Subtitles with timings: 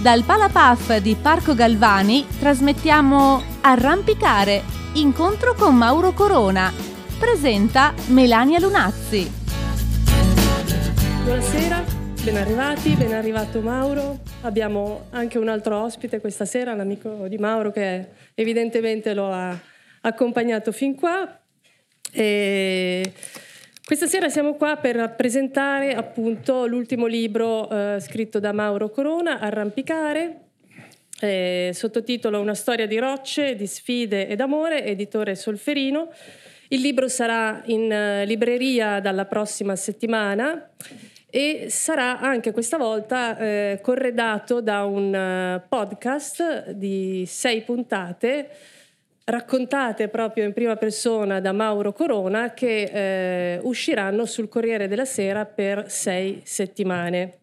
[0.00, 4.62] Dal Palapaf di Parco Galvani trasmettiamo Arrampicare,
[4.94, 6.72] incontro con Mauro Corona.
[7.18, 9.30] Presenta Melania Lunazzi.
[11.22, 11.84] Buonasera,
[12.24, 14.20] ben arrivati, ben arrivato Mauro.
[14.40, 19.54] Abbiamo anche un altro ospite questa sera, un amico di Mauro che evidentemente lo ha
[20.00, 21.38] accompagnato fin qua.
[22.10, 23.12] E
[23.90, 30.42] questa sera siamo qua per presentare appunto l'ultimo libro eh, scritto da Mauro Corona, Arrampicare,
[31.18, 36.08] eh, sottotitolo Una storia di rocce, di sfide ed amore, editore Solferino.
[36.68, 40.70] Il libro sarà in uh, libreria dalla prossima settimana
[41.28, 48.50] e sarà anche questa volta eh, corredato da un uh, podcast di sei puntate
[49.30, 55.44] raccontate proprio in prima persona da Mauro Corona che eh, usciranno sul Corriere della Sera
[55.44, 57.38] per sei settimane.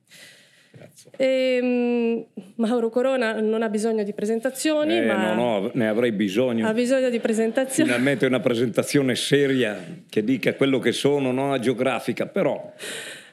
[1.16, 6.12] E, um, Mauro Corona non ha bisogno di presentazioni, eh, ma no, no, ne avrei
[6.12, 6.68] bisogno.
[6.68, 7.90] Ha bisogno di presentazioni.
[7.90, 12.72] Finalmente una presentazione seria che dica quello che sono, non a geografica, però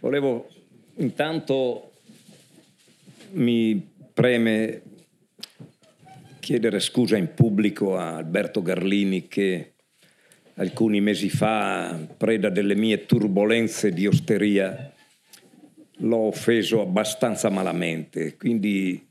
[0.00, 0.48] volevo
[0.96, 1.90] intanto
[3.32, 4.82] mi preme
[6.44, 9.72] chiedere scusa in pubblico a Alberto Garlini che
[10.56, 14.92] alcuni mesi fa, preda delle mie turbulenze di osteria,
[15.98, 19.08] l'ho offeso abbastanza malamente, quindi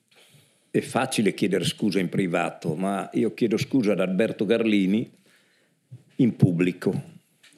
[0.70, 5.12] è facile chiedere scusa in privato, ma io chiedo scusa ad Alberto Garlini
[6.18, 7.12] in pubblico.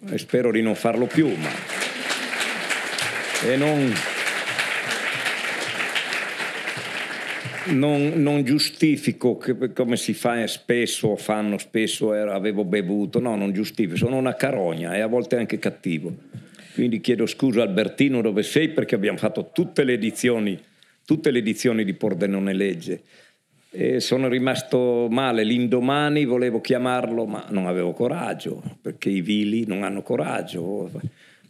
[0.10, 1.50] E spero di non farlo più, ma...
[3.46, 3.94] E non
[7.68, 13.52] non, non, giustifico che, come si fa spesso, fanno spesso, era, avevo bevuto, no, non
[13.52, 16.14] giustifico, sono una carogna e a volte anche cattivo.
[16.74, 20.60] Quindi chiedo scusa Albertino dove sei perché abbiamo fatto tutte le edizioni,
[21.06, 23.02] tutte le edizioni di Pordenone Legge.
[23.72, 29.84] E sono rimasto male l'indomani, volevo chiamarlo, ma non avevo coraggio, perché i vili non
[29.84, 30.90] hanno coraggio.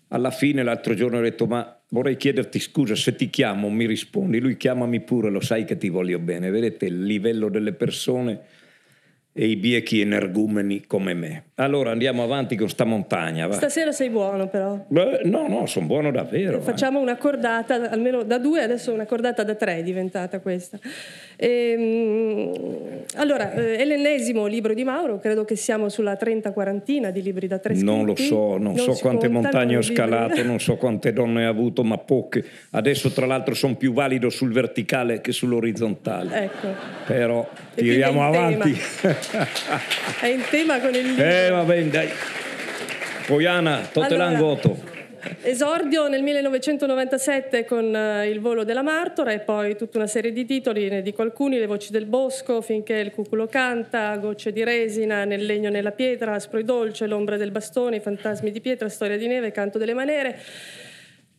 [0.09, 4.39] Alla fine l'altro giorno ho detto, ma vorrei chiederti scusa se ti chiamo, mi rispondi,
[4.39, 6.49] lui chiamami pure, lo sai che ti voglio bene.
[6.49, 8.41] Vedete il livello delle persone
[9.37, 11.43] e i biechi energumeni come me.
[11.55, 13.47] Allora andiamo avanti con sta montagna.
[13.47, 13.55] Va.
[13.55, 14.85] Stasera sei buono però.
[14.87, 16.61] Beh, no, no, sono buono davvero.
[16.61, 20.79] Facciamo una cordata, almeno da due, adesso una cordata da tre è diventata questa.
[21.35, 27.47] Ehm, allora, eh, è l'ennesimo libro di Mauro, credo che siamo sulla 30-40 di libri
[27.47, 27.89] da tre scritti.
[27.89, 31.49] Non lo so, non, non so quante montagne ho scalato, non so quante donne ho
[31.49, 32.41] avuto, ma poche.
[32.71, 36.43] Adesso tra l'altro sono più valido sul verticale che sull'orizzontale.
[36.43, 36.67] Ecco.
[37.05, 38.73] Però tiriamo avanti.
[40.19, 41.23] è in tema con il libro.
[41.23, 42.09] Eh, va bene, dai.
[43.25, 44.67] Poiana, Totelangoto.
[44.69, 44.93] Allora,
[45.41, 50.45] Esordio nel 1997 con uh, Il volo della Martora e poi tutta una serie di
[50.45, 55.25] titoli, ne dico alcuni, Le voci del bosco, Finché il cuculo canta, Gocce di resina,
[55.25, 59.17] Nel legno nella pietra, Aspro e dolce, L'ombra del bastone, I fantasmi di pietra, Storia
[59.17, 60.39] di neve, Canto delle manere.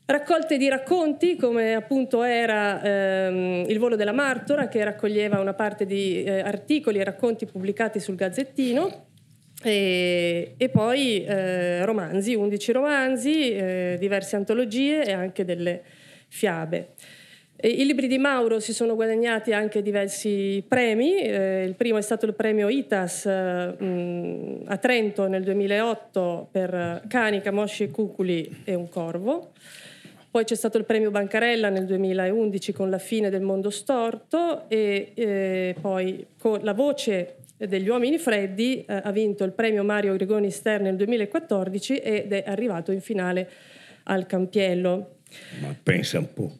[0.08, 5.84] Raccolte di racconti, come appunto era ehm, Il volo della Martora, che raccoglieva una parte
[5.84, 9.06] di eh, articoli e racconti pubblicati sul Gazzettino,
[9.64, 15.82] e, e poi eh, romanzi, 11 romanzi, eh, diverse antologie e anche delle
[16.28, 16.90] fiabe.
[17.56, 22.02] E I libri di Mauro si sono guadagnati anche diversi premi, eh, il primo è
[22.02, 28.62] stato il premio ITAS mh, mm, a Trento nel 2008 per Cani, Camosci e Cuculi
[28.62, 29.52] e un corvo,
[30.36, 35.12] poi c'è stato il premio Bancarella nel 2011 con La fine del mondo storto e
[35.14, 40.50] eh, poi con La voce degli uomini freddi eh, ha vinto il premio Mario Grigoni
[40.50, 43.48] Stern nel 2014 ed è arrivato in finale
[44.02, 45.20] al Campiello.
[45.62, 46.52] Ma pensa un po',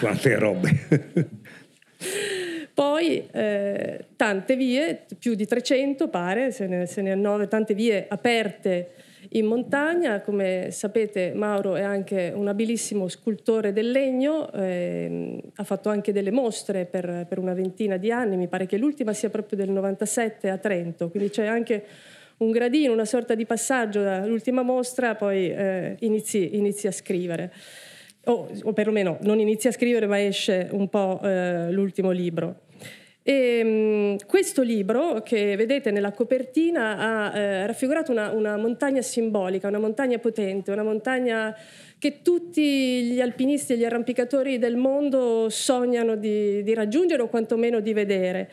[0.00, 0.70] quante robe.
[2.74, 8.04] Poi eh, tante vie, più di 300 pare, se ne, se ne hanno tante vie
[8.06, 8.90] aperte
[9.30, 10.20] in montagna.
[10.20, 16.30] Come sapete Mauro è anche un abilissimo scultore del legno, eh, ha fatto anche delle
[16.30, 20.50] mostre per, per, una ventina di anni, mi pare che l'ultima sia proprio del 97
[20.50, 21.84] a Trento, quindi c'è anche
[22.38, 27.52] un gradino, una sorta di passaggio dall'ultima mostra, poi eh, inizi, inizi, a scrivere.
[28.24, 32.66] O, o perlomeno non inizi a scrivere ma esce un po' eh, l'ultimo libro.
[33.22, 39.68] E, um, questo libro, che vedete nella copertina, ha eh, raffigurato una, una, montagna simbolica,
[39.68, 41.54] una montagna potente, una montagna
[41.98, 47.80] che tutti gli alpinisti e gli arrampicatori del mondo sognano di, di raggiungere o quantomeno
[47.80, 48.50] di vedere.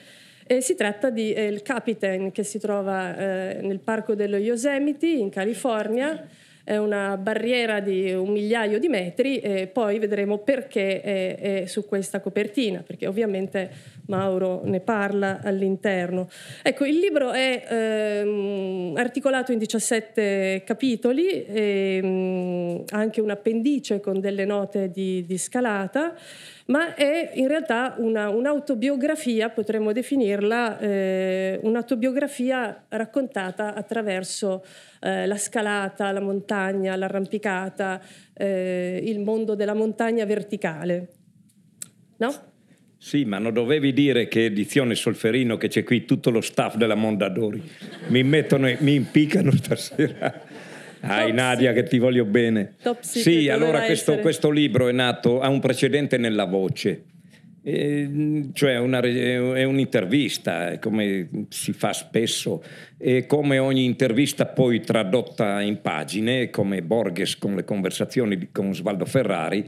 [0.47, 5.29] E si tratta di eh, Capitan che si trova eh, nel parco dello Yosemite in
[5.29, 6.27] California
[6.65, 11.85] è una barriera di un migliaio di metri e poi vedremo perché è, è su
[11.85, 13.69] questa copertina, perché ovviamente
[14.07, 16.27] Mauro ne parla all'interno.
[16.63, 24.19] Ecco, il libro è ehm, articolato in 17 capitoli, e, mh, anche un appendice con
[24.19, 26.15] delle note di, di scalata
[26.67, 34.65] ma è in realtà una, un'autobiografia, potremmo definirla, eh, un'autobiografia raccontata attraverso
[35.01, 38.01] eh, la scalata, la montagna, l'arrampicata,
[38.33, 41.09] eh, il mondo della montagna verticale.
[42.17, 42.53] No?
[42.97, 46.95] Sì, ma non dovevi dire che edizione Solferino, che c'è qui tutto lo staff della
[46.95, 47.61] Mondadori.
[48.07, 50.41] Mi mettono, mi impiccano stasera.
[51.05, 52.75] Ah, Nadia, che ti voglio bene.
[53.01, 57.03] sì, allora questo, questo, libro è nato, ha un precedente nella voce,
[57.63, 62.63] eh, cioè una, è un'intervista, come si fa spesso,
[62.97, 69.05] e come ogni intervista poi tradotta in pagine, come Borges con le conversazioni con Svaldo
[69.05, 69.65] Ferrari,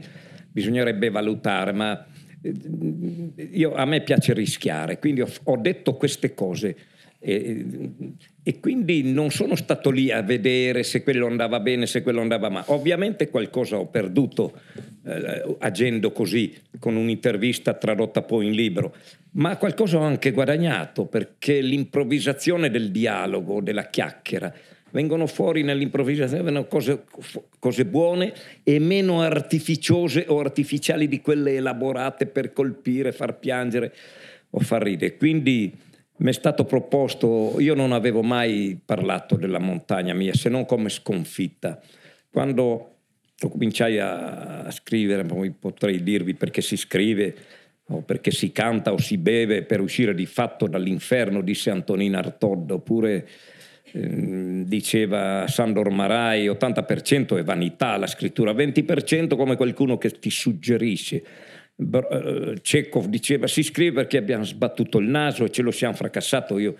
[0.50, 2.06] bisognerebbe valutare, ma
[2.42, 6.76] eh, io, a me piace rischiare, quindi ho, ho detto queste cose
[7.20, 7.66] e,
[8.44, 12.48] e, quindi non sono stato lì a vedere se quello andava bene, se quello andava
[12.48, 12.66] male.
[12.68, 14.60] Ovviamente qualcosa ho perduto
[15.04, 18.94] eh, agendo così, con un'intervista tradotta poi in libro,
[19.32, 24.54] ma qualcosa ho anche guadagnato perché l'improvvisazione del dialogo, della chiacchiera,
[24.90, 27.04] vengono fuori nell'improvvisazione cose,
[27.58, 28.32] cose, buone
[28.62, 33.92] e meno artificiose o artificiali di quelle elaborate per colpire, far piangere
[34.50, 35.16] o far ridere.
[35.16, 35.86] Quindi
[36.18, 40.88] mi è stato proposto, io non avevo mai parlato della montagna mia se non come
[40.88, 41.80] sconfitta.
[42.30, 42.94] Quando
[43.38, 47.34] cominciai a, scrivere, poi potrei dirvi perché si scrive
[47.90, 52.70] o perché si canta o si beve per uscire di fatto dall'inferno, disse Antonina Artod,
[52.72, 53.28] oppure
[53.92, 61.22] eh, diceva Sandor Marai, 80% è vanità la scrittura, 20% come qualcuno che ti suggerisce.
[61.78, 66.58] Eh, Chekhov diceva si scrive perché abbiamo sbattuto il naso e ce lo siamo fracassato,
[66.58, 66.76] io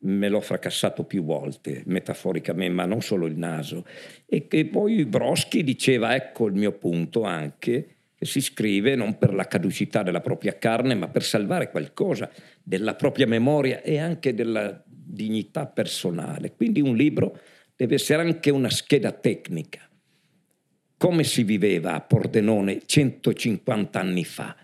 [0.00, 3.86] me l'ho fracassato più volte, metaforicamente, ma non solo il naso.
[4.26, 9.32] E che poi Broschi diceva, ecco il mio punto anche, che si scrive non per
[9.32, 12.30] la caducità della propria carne, ma per salvare qualcosa
[12.62, 16.52] della propria memoria e anche della dignità personale.
[16.54, 17.38] Quindi un libro
[17.76, 19.87] deve essere anche una scheda tecnica
[20.98, 24.54] come si viveva a Pordenone 150 anni fa.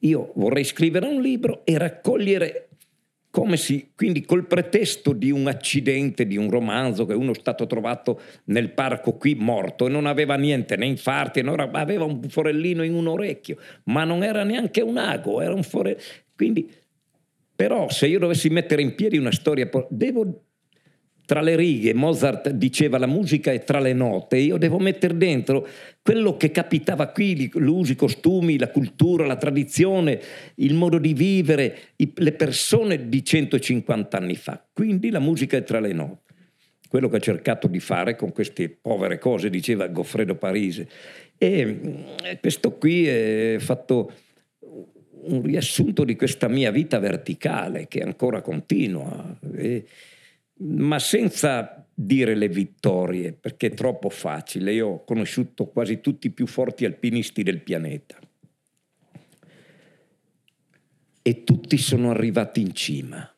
[0.00, 2.68] Io vorrei scrivere un libro e raccogliere
[3.30, 7.66] come si, quindi col pretesto di un accidente, di un romanzo che uno è stato
[7.66, 12.94] trovato nel parco qui morto e non aveva niente, né infarti, aveva un forellino in
[12.94, 16.02] un orecchio, ma non era neanche un ago, era un forellino.
[16.34, 16.68] Quindi,
[17.54, 20.46] però se io dovessi mettere in piedi una storia, devo
[21.30, 25.64] tra le righe, Mozart diceva la musica è tra le note, io devo mettere dentro
[26.02, 30.20] quello che capitava qui, l'uso, i costumi, la cultura, la tradizione,
[30.56, 34.60] il modo di vivere, le persone di 150 anni fa.
[34.72, 36.34] Quindi la musica è tra le note.
[36.88, 40.88] Quello che ho cercato di fare con queste povere cose, diceva Goffredo Parise.
[41.38, 41.94] E mm,
[42.40, 44.10] questo qui è fatto
[45.26, 49.38] un riassunto di questa mia vita verticale che ancora continua.
[49.54, 49.84] E,
[50.62, 54.72] ma senza dire le vittorie, perché è troppo facile.
[54.72, 58.18] Io ho conosciuto quasi tutti i più forti alpinisti del pianeta
[61.22, 63.34] e tutti sono arrivati in cima.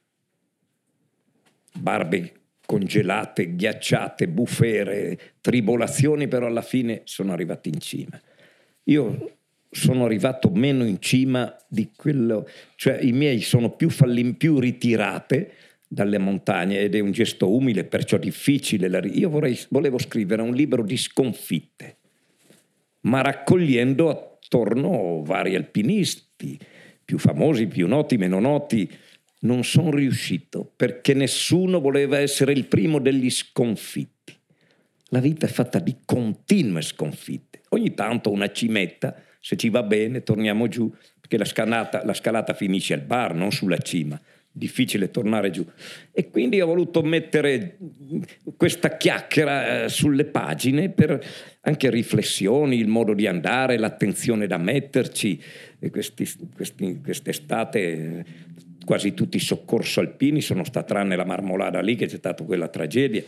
[1.74, 8.20] Barbe congelate, ghiacciate, bufere, tribolazioni, però alla fine sono arrivati in cima.
[8.84, 9.36] Io
[9.68, 15.52] sono arrivato meno in cima di quello, cioè i miei sono più, fallim- più ritirate
[15.92, 18.88] dalle montagne ed è un gesto umile, perciò difficile.
[19.12, 21.98] Io vorrei, volevo scrivere un libro di sconfitte,
[23.02, 26.58] ma raccogliendo attorno vari alpinisti,
[27.04, 28.90] più famosi, più noti, meno noti.
[29.40, 34.34] Non sono riuscito perché nessuno voleva essere il primo degli sconfitti.
[35.08, 37.60] La vita è fatta di continue sconfitte.
[37.70, 42.54] Ogni tanto una cimetta, se ci va bene, torniamo giù, perché la scalata, la scalata
[42.54, 44.18] finisce al bar, non sulla cima
[44.52, 45.66] difficile tornare giù.
[46.12, 47.78] E quindi ho voluto mettere
[48.56, 51.24] questa chiacchiera eh, sulle pagine per
[51.62, 55.40] anche riflessioni, il modo di andare, l'attenzione da metterci.
[55.90, 58.24] Questi, questi, quest'estate
[58.84, 62.68] quasi tutti i soccorso alpini sono stati, tranne la marmolada lì che c'è stata quella
[62.68, 63.22] tragedia,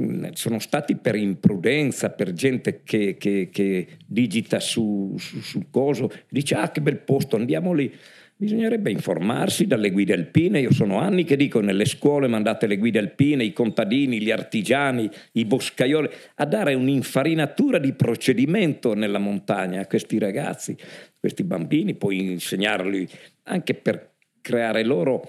[0.00, 6.10] mm, sono stati per imprudenza, per gente che, che, che digita su, su, sul coso,
[6.28, 7.92] dice ah che bel posto, andiamo lì
[8.36, 10.58] Bisognerebbe informarsi dalle guide alpine.
[10.58, 15.08] Io sono anni che dico nelle scuole mandate le guide alpine, i contadini, gli artigiani,
[15.32, 20.76] i boscaioli, a dare un'infarinatura di procedimento nella montagna a questi ragazzi,
[21.20, 23.08] questi bambini, poi insegnarli
[23.44, 24.10] anche per
[24.40, 25.28] creare loro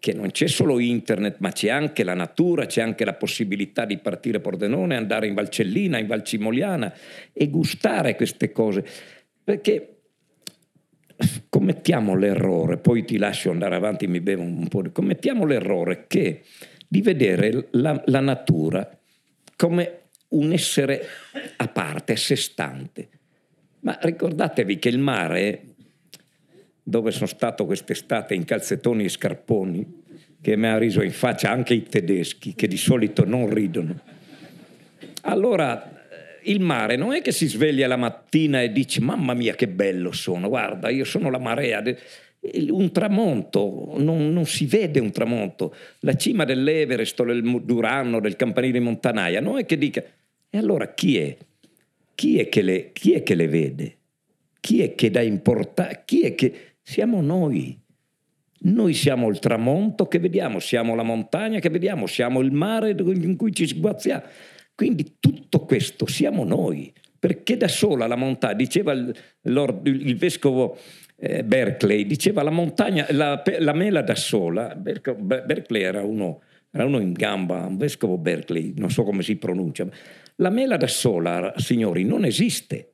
[0.00, 3.98] che non c'è solo internet, ma c'è anche la natura, c'è anche la possibilità di
[3.98, 6.92] partire a Pordenone, andare in Valcellina, in Valcimoliana
[7.32, 8.84] e gustare queste cose.
[9.44, 9.99] Perché
[11.48, 14.92] commettiamo l'errore, poi ti lascio andare avanti, mi bevo un po', di...
[14.92, 16.42] commettiamo l'errore che
[16.86, 18.88] di vedere la, la natura
[19.56, 19.98] come
[20.28, 21.06] un essere
[21.56, 23.08] a parte, a sé stante.
[23.80, 25.62] Ma ricordatevi che il mare
[26.82, 30.02] dove sono stato quest'estate in calzettoni e scarponi,
[30.40, 34.00] che mi ha riso in faccia anche i tedeschi, che di solito non ridono.
[35.22, 35.99] Allora,
[36.44, 40.12] il mare non è che si sveglia la mattina e dice mamma mia che bello
[40.12, 41.82] sono, guarda, io sono la marea.
[42.70, 45.74] Un tramonto, non, non si vede un tramonto.
[46.00, 50.02] La cima dell'Everest del Durano, del campanile di Montanaia, non è che dica...
[50.52, 51.36] E allora chi è?
[52.14, 53.96] Chi è che le, è che le vede?
[54.58, 56.02] Chi è che dà importanza?
[56.04, 57.78] Chi è che siamo noi.
[58.62, 63.36] Noi siamo il tramonto che vediamo, siamo la montagna che vediamo, siamo il mare in
[63.36, 64.22] cui ci sguazziamo.
[64.80, 70.78] Quindi tutto questo siamo noi, perché da sola la montagna, diceva il, Lord, il vescovo
[71.16, 76.98] eh, Berkeley, diceva la montagna, la, la mela da sola, Berkeley era uno, era uno
[76.98, 79.86] in gamba, un vescovo Berkeley, non so come si pronuncia,
[80.36, 82.92] la mela da sola, signori, non esiste,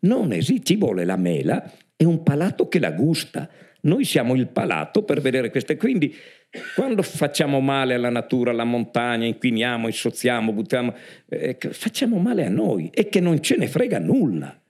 [0.00, 3.46] non esiste, ci vuole la mela è un palato che la gusta.
[3.82, 5.76] Noi siamo il palato per vedere queste.
[5.76, 6.14] Quindi
[6.74, 10.94] quando facciamo male alla natura, alla montagna, inquiniamo, insozziamo, buttiamo,
[11.28, 14.60] eh, facciamo male a noi e che non ce ne frega nulla.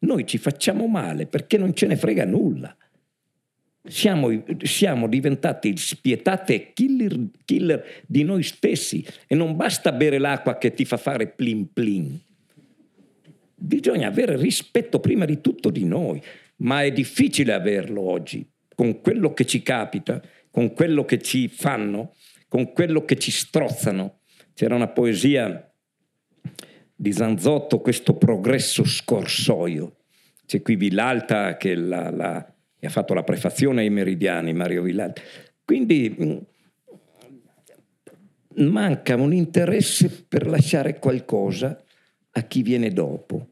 [0.00, 2.74] Noi ci facciamo male perché non ce ne frega nulla.
[3.82, 4.28] Siamo,
[4.62, 10.72] siamo diventati spietati e killer, killer di noi stessi e non basta bere l'acqua che
[10.72, 12.18] ti fa fare plin plin.
[13.54, 16.22] Bisogna avere rispetto prima di tutto di noi
[16.60, 22.14] ma è difficile averlo oggi, con quello che ci capita, con quello che ci fanno,
[22.48, 24.20] con quello che ci strozzano.
[24.54, 25.72] C'era una poesia
[26.94, 29.96] di Zanzotto, questo progresso scorsoio.
[30.46, 32.34] C'è qui Villalta che la, la,
[32.80, 35.22] ha fatto la prefazione ai meridiani, Mario Villalta.
[35.64, 36.36] Quindi mm,
[38.66, 41.82] manca un interesse per lasciare qualcosa
[42.32, 43.50] a chi viene dopo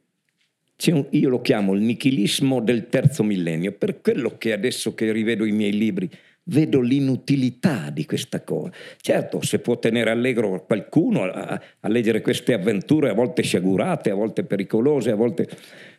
[0.87, 5.45] un, io lo chiamo il nichilismo del terzo millennio, per quello che adesso che rivedo
[5.45, 6.09] i miei libri
[6.49, 8.73] vedo l'inutilità di questa cosa.
[9.01, 14.15] Certo, se può tenere allegro qualcuno a, a, leggere queste avventure, a volte sciagurate, a
[14.15, 15.49] volte pericolose, a volte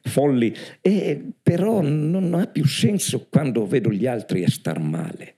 [0.03, 5.35] folli, e, però non ha più senso quando vedo gli altri a star male.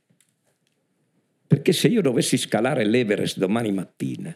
[1.48, 4.34] Perché se io dovessi scalare l'Everest domani mattina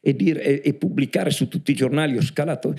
[0.00, 2.74] e, dire, e, e pubblicare su tutti i giornali ho scalato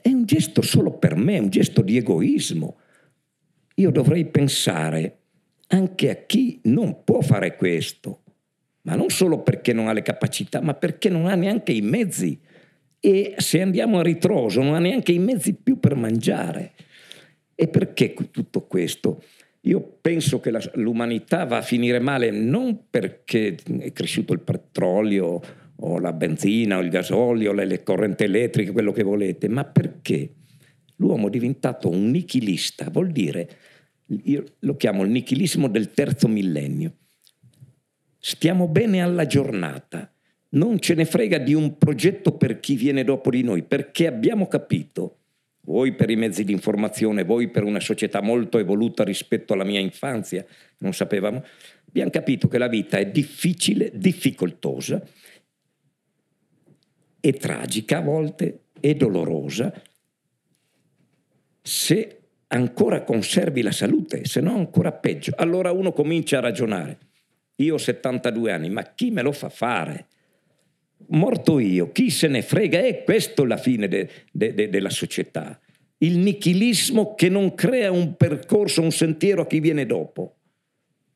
[0.00, 2.78] è un gesto solo per me, un gesto di egoismo.
[3.76, 5.23] Io dovrei pensare
[5.74, 8.22] anche a chi non può fare questo,
[8.82, 12.38] ma non solo perché non ha le capacità, ma perché non ha neanche i mezzi.
[13.00, 16.72] E se andiamo a ritroso non ha neanche i mezzi più per mangiare.
[17.54, 19.22] E perché tutto questo?
[19.62, 25.40] Io penso che la, l'umanità va a finire male non perché è cresciuto il petrolio
[25.76, 30.30] o la benzina o il gasolio, le, le correnti elettriche, quello che volete, ma perché
[30.96, 33.48] l'uomo è diventato un nichilista, vuol dire,
[34.06, 36.96] io lo chiamo il nichilismo del terzo millennio.
[38.18, 40.12] Stiamo bene alla giornata,
[40.50, 44.46] non ce ne frega di un progetto per chi viene dopo di noi, perché abbiamo
[44.46, 45.18] capito,
[45.62, 49.80] voi per i mezzi di informazione, voi per una società molto evoluta rispetto alla mia
[49.80, 50.44] infanzia,
[50.78, 51.42] non sapevamo,
[51.88, 55.02] abbiamo capito che la vita è difficile, difficoltosa,
[57.20, 59.72] è tragica a volte, è dolorosa,
[61.62, 65.32] se ancora conservi la salute, se no ancora peggio.
[65.36, 66.98] Allora uno comincia a ragionare.
[67.56, 70.06] Io ho 72 anni, ma chi me lo fa fare?
[71.08, 72.78] Morto io, chi se ne frega?
[72.80, 75.58] È questa la fine de, de, de, della società.
[75.98, 80.36] Il nichilismo che non crea un percorso, un sentiero a chi viene dopo.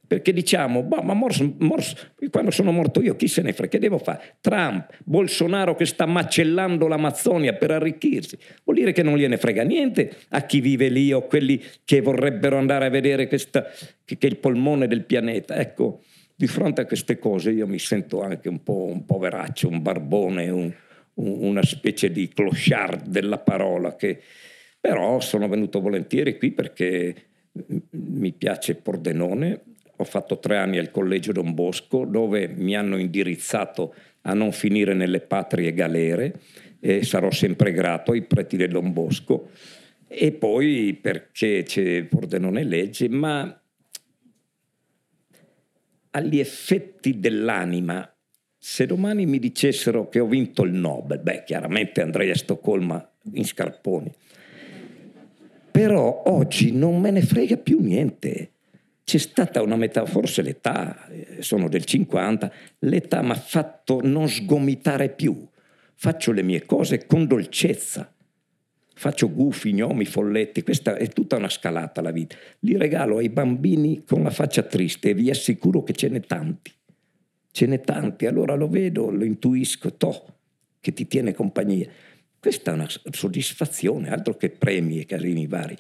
[0.09, 1.95] Perché diciamo, boh, ma morso, morso,
[2.31, 3.73] quando sono morto io, chi se ne frega?
[3.73, 4.37] Che devo fare?
[4.41, 8.39] Trump, Bolsonaro che sta macellando l'Amazzonia per arricchirsi.
[8.65, 12.57] Vuol dire che non gliene frega niente a chi vive lì o quelli che vorrebbero
[12.57, 13.67] andare a vedere questa,
[14.03, 15.57] che, che è il polmone del pianeta.
[15.57, 16.01] Ecco,
[16.35, 20.49] di fronte a queste cose io mi sento anche un po' un poveraccio, un barbone,
[20.49, 20.73] un,
[21.15, 24.23] un, una specie di clochard della parola che
[24.81, 27.15] però sono venuto volentieri qui perché
[27.91, 29.61] mi piace Pordenone,
[30.01, 34.95] ho fatto tre anni al Collegio Don Bosco dove mi hanno indirizzato a non finire
[34.95, 36.41] nelle patrie galere
[36.81, 39.51] e sarò sempre grato ai preti del Don Bosco
[40.07, 43.61] e poi perché c'è Pordenone legge, ma
[46.11, 48.11] agli effetti dell'anima,
[48.57, 53.45] se domani mi dicessero che ho vinto il Nobel, beh chiaramente andrei a Stoccolma in
[53.45, 54.11] scarponi,
[55.71, 58.53] però oggi non me ne frega più niente.
[59.09, 64.29] C'è stata una metà, forse l'età, eh, sono del 50, l'età mi ha fatto non
[64.29, 65.49] sgomitare più.
[65.95, 68.13] Faccio le mie cose con dolcezza
[68.99, 72.37] faccio gufi, gnomi, folletti, questa è tutta una scalata la vita.
[72.61, 76.71] Li regalo ai bambini con la faccia triste e vi assicuro che ce n'è tanti.
[77.51, 80.35] Ce n'è tanti, allora lo vedo, lo intuisco, to,
[80.81, 81.89] che ti tiene compagnia.
[82.41, 85.77] Questa è una soddisfazione, altro che premi e casini vari.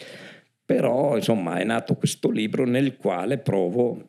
[0.69, 4.07] Però, insomma, è nato questo libro nel quale provo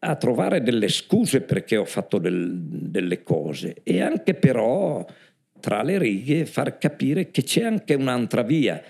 [0.00, 5.02] a trovare delle scuse perché ho fatto del, delle cose e anche però
[5.60, 8.82] tra le righe far capire che c'è anche un'altra via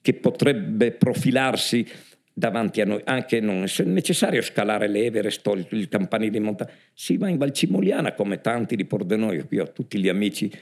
[0.00, 1.84] che potrebbe profilarsi
[2.32, 7.16] davanti a noi, anche non è necessario scalare l'Everest o il campanile di montagna, si
[7.16, 10.52] va in Valcimoliana come tanti di Pordenone, qui ho tutti gli amici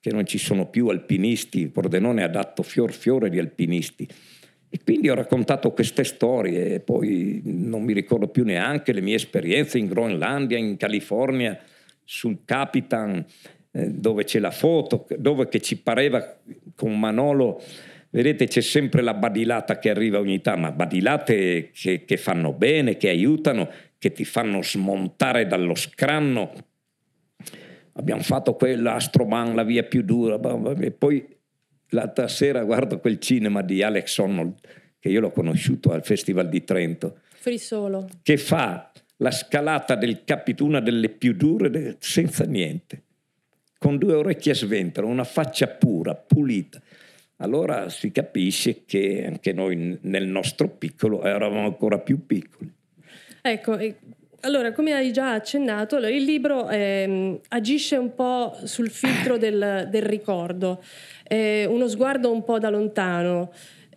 [0.00, 4.08] che non ci sono più alpinisti, Pordenone ha dato fior fiore di alpinisti.
[4.70, 9.78] E quindi ho raccontato queste storie poi non mi ricordo più neanche le mie esperienze
[9.78, 11.58] in Groenlandia, in California,
[12.04, 13.24] sul Capitan,
[13.70, 16.38] eh, dove c'è la foto, dove che ci pareva
[16.74, 17.62] con Manolo,
[18.10, 22.96] vedete c'è sempre la badilata che arriva ogni tanto, ma badilate che, che fanno bene,
[22.96, 26.52] che aiutano, che ti fanno smontare dallo scranno.
[27.98, 30.38] Abbiamo fatto quella Astroman, la via più dura,
[30.78, 31.26] e poi
[31.90, 34.54] l'altra sera guardo quel cinema di Alex Honnold,
[34.98, 37.18] che io l'ho conosciuto al Festival di Trento.
[37.34, 38.08] Frisolo.
[38.22, 43.02] Che fa la scalata del capito, una delle più dure, senza niente
[43.78, 46.82] con due orecchie a sventolo, una faccia pura, pulita.
[47.36, 52.72] Allora si capisce che anche noi nel nostro piccolo eravamo ancora più piccoli.
[53.40, 53.78] Ecco,
[54.40, 60.02] allora come hai già accennato, il libro eh, agisce un po' sul filtro del, del
[60.02, 60.82] ricordo,
[61.24, 63.50] eh, uno sguardo un po' da lontano.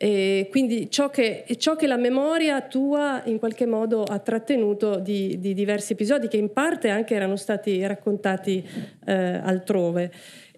[0.04, 5.40] E quindi ciò che, ciò che, la memoria tua in qualche modo ha trattenuto di,
[5.40, 8.68] di diversi episodi che in parte anche erano stati raccontati
[9.06, 10.12] eh, altrove.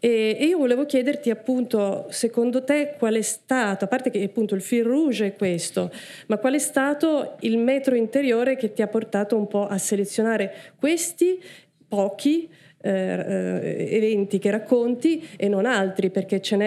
[0.06, 4.54] E, e, io volevo chiederti appunto, secondo te qual è stato, a parte che appunto
[4.54, 5.90] il fil rouge è questo,
[6.28, 10.74] ma qual è stato il metro interiore che ti ha portato un po' a selezionare
[10.78, 11.42] questi
[11.88, 12.50] pochi
[12.82, 16.58] eh, eh eventi che racconti e non altri, perché ce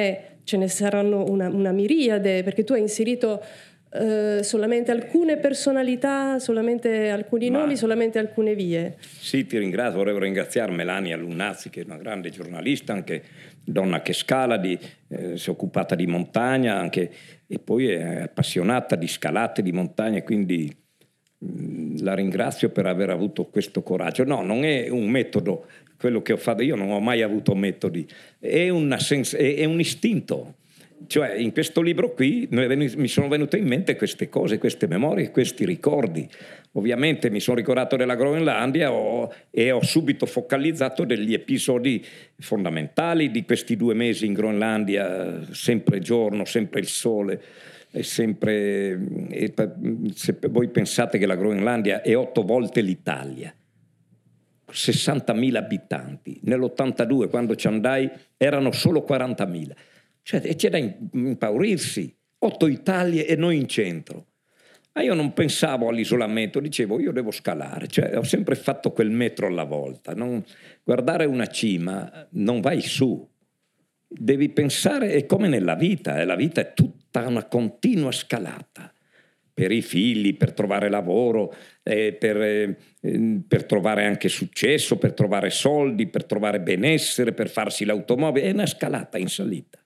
[0.43, 3.43] ce ne saranno una, una miriade, perché tu hai inserito
[3.91, 8.97] eh, solamente alcune personalità, solamente alcuni Ma, nomi, solamente alcune vie.
[8.99, 13.23] Sì, ti ringrazio, vorrei ringraziare Melania Lunazzi, che è una grande giornalista, anche
[13.65, 17.11] donna che scala, di, eh, si è occupata di montagna anche,
[17.47, 20.75] e poi è appassionata di scalate di montagna, quindi
[21.39, 24.25] mh, mm, la ringrazio per aver avuto questo coraggio.
[24.25, 25.67] No, non è un metodo
[25.99, 28.07] quello che ho fatto, io non ho mai avuto metodi,
[28.39, 28.69] è,
[28.99, 30.57] sens- è, è un istinto.
[31.07, 35.65] Cioè, in questo libro qui mi sono venute in mente queste cose, queste memorie, questi
[35.65, 36.29] ricordi.
[36.73, 38.91] Ovviamente mi sono ricordato della Groenlandia
[39.51, 42.05] e ho subito focalizzato degli episodi
[42.39, 47.43] fondamentali di questi due mesi in Groenlandia, sempre giorno, sempre il sole.
[47.97, 49.01] Sempre,
[50.13, 53.55] se voi pensate che la Groenlandia è otto volte l'Italia,
[54.71, 56.39] 60.000 abitanti.
[56.43, 59.71] Nell'82, quando ci andai, erano solo 40.000.
[60.27, 62.13] Cioè, c'è da impaurirsi.
[62.39, 64.27] Otto Italie e noi in centro.
[64.93, 69.47] Ma io non pensavo all'isolamento, dicevo io devo scalare, cioè, ho sempre fatto quel metro
[69.47, 70.15] alla volta.
[70.15, 70.45] Non,
[70.83, 73.25] guardare una cima, non vai su.
[74.09, 78.93] Devi pensare, è come nella vita, eh, la vita è tutta una continua scalata
[79.55, 82.77] per i figli, per trovare lavoro, eh, per, eh,
[83.47, 88.47] per, trovare anche successo, per trovare soldi, per trovare benessere, per farsi l'automobile.
[88.47, 89.79] È una scalata in salita.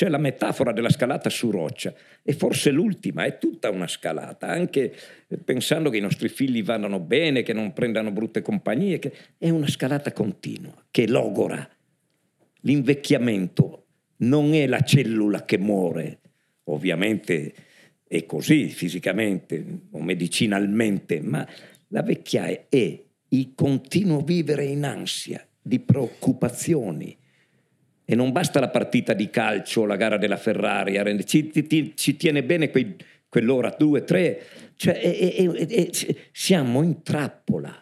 [0.00, 4.96] C'è la metafora della scalata su roccia e forse l'ultima, è tutta una scalata, anche
[5.44, 9.68] pensando che i nostri figli vadano bene, che non prendano brutte compagnie, che è una
[9.68, 11.68] scalata continua, che logora.
[12.60, 13.84] L'invecchiamento
[14.20, 16.20] non è la cellula che muore,
[16.64, 17.52] ovviamente
[18.08, 21.46] è così fisicamente o medicinalmente, ma
[21.88, 27.18] la vecchiaia è il continuo vivere in ansia di preoccupazioni.
[28.10, 32.42] E non basta la partita di calcio, la gara della Ferrari, ci, ci, ci tiene
[32.42, 32.96] bene quei
[33.28, 34.42] quell'ora, due, tre,
[34.74, 37.72] cioè, e, e, e, siamo in trappola,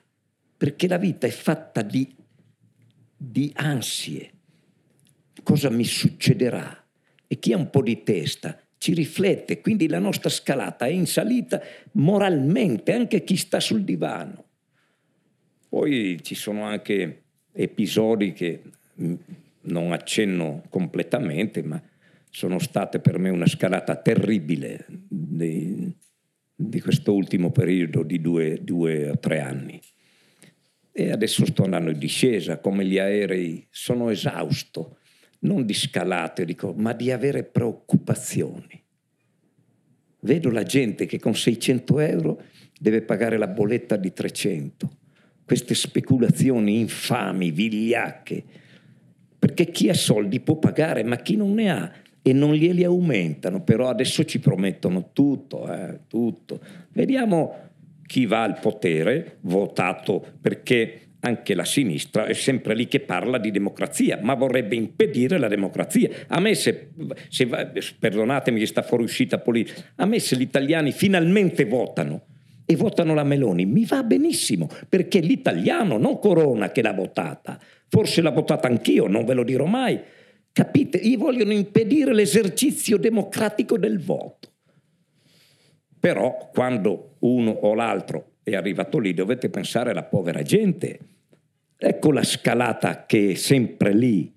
[0.55, 2.15] perché la vita è fatta di,
[3.17, 4.31] di ansie.
[5.43, 6.87] Cosa mi succederà?
[7.27, 11.07] E chi ha un po' di testa ci riflette, quindi la nostra scalata è in
[11.07, 11.63] salita
[11.93, 14.45] moralmente, anche chi sta sul divano.
[15.71, 18.61] Poi ci sono anche episodi che
[19.69, 21.83] non accenno completamente, ma
[22.31, 25.93] sono state per me una scalata terribile di,
[26.55, 29.81] di questo ultimo periodo di due, due o tre anni.
[30.93, 34.99] E adesso sto andando in discesa, come gli aerei, sono esausto,
[35.41, 38.85] non di scalate, dico, ma di avere preoccupazioni.
[40.21, 42.43] Vedo la gente che con 600 euro
[42.79, 44.91] deve pagare la bolletta di 300.
[45.45, 48.45] Queste speculazioni infami, vigliacche.
[49.39, 53.63] Perché chi ha soldi può pagare, ma chi non ne ha e non glieli aumentano,
[53.63, 56.61] però adesso ci promettono tutto, eh, tutto.
[56.93, 57.67] Vediamo
[58.07, 63.51] chi va al potere, votato perché anche la sinistra è sempre lì che parla di
[63.51, 66.11] democrazia, ma vorrebbe impedire la democrazia.
[66.29, 66.91] A me se,
[67.29, 67.49] se
[67.99, 72.23] perdonatemi questa fuoriuscita politica, a me se gli italiani finalmente votano
[72.71, 78.21] e votano la Meloni, mi va benissimo, perché l'italiano, non Corona che l'ha votata, forse
[78.21, 79.99] l'ha votata anch'io, non ve lo dirò mai,
[80.53, 80.99] capite?
[80.99, 84.51] Gli vogliono impedire l'esercizio democratico del voto.
[85.99, 90.99] Però quando uno o l'altro è arrivato lì, dovete pensare alla povera gente.
[91.75, 94.31] Ecco la scalata che è sempre lì.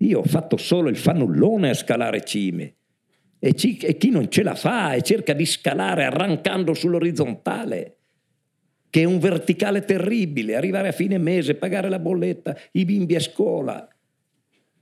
[0.00, 2.74] Io ho fatto solo il fannullone a scalare cime.
[3.40, 7.96] E, ci, e chi non ce la fa e cerca di scalare arrancando sull'orizzontale,
[8.90, 13.20] che è un verticale terribile, arrivare a fine mese, pagare la bolletta, i bimbi a
[13.20, 13.88] scuola.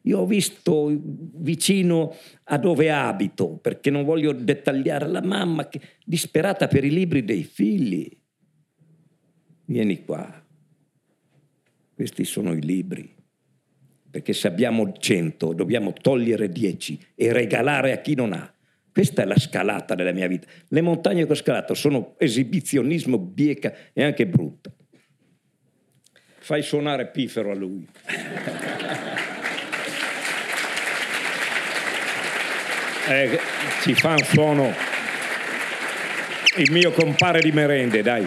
[0.02, 2.14] Io ho visto vicino
[2.44, 7.42] a dove abito, perché non voglio dettagliare, la mamma che, disperata per i libri dei
[7.42, 8.08] figli.
[9.64, 10.44] Vieni qua.
[11.92, 13.15] Questi sono i libri.
[14.16, 18.50] Perché se abbiamo 100 dobbiamo togliere 10 e regalare a chi non ha.
[18.90, 20.46] Questa è la scalata della mia vita.
[20.68, 24.72] Le montagne che ho scalato sono esibizionismo bieca e anche brutta.
[26.38, 27.86] Fai suonare Pifero a lui.
[33.10, 33.38] eh,
[33.82, 34.72] ci fa un suono
[36.56, 38.26] il mio compare di merende, dai.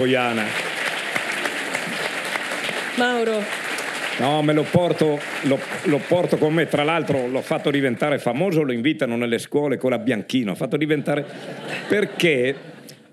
[0.00, 0.46] Poiana.
[2.96, 3.42] Mauro.
[4.18, 6.66] No, me lo porto, lo, lo, porto con me.
[6.68, 10.52] Tra l'altro l'ho fatto diventare famoso, lo invitano nelle scuole con la Bianchino.
[10.52, 11.26] Ho fatto diventare...
[11.86, 12.54] Perché?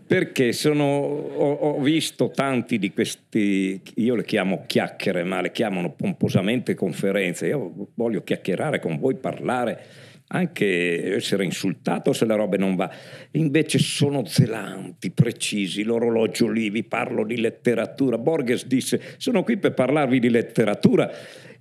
[0.07, 5.91] Perché sono, ho, ho, visto tanti di questi, io le chiamo chiacchiere, ma le chiamano
[5.91, 7.47] pomposamente conferenze.
[7.47, 12.91] Io voglio chiacchierare con voi, parlare anche essere insultato se la roba non va.
[13.31, 18.17] Invece sono zelanti, precisi, l'orologio lì, vi parlo di letteratura.
[18.17, 21.09] Borges disse, sono qui per parlarvi di letteratura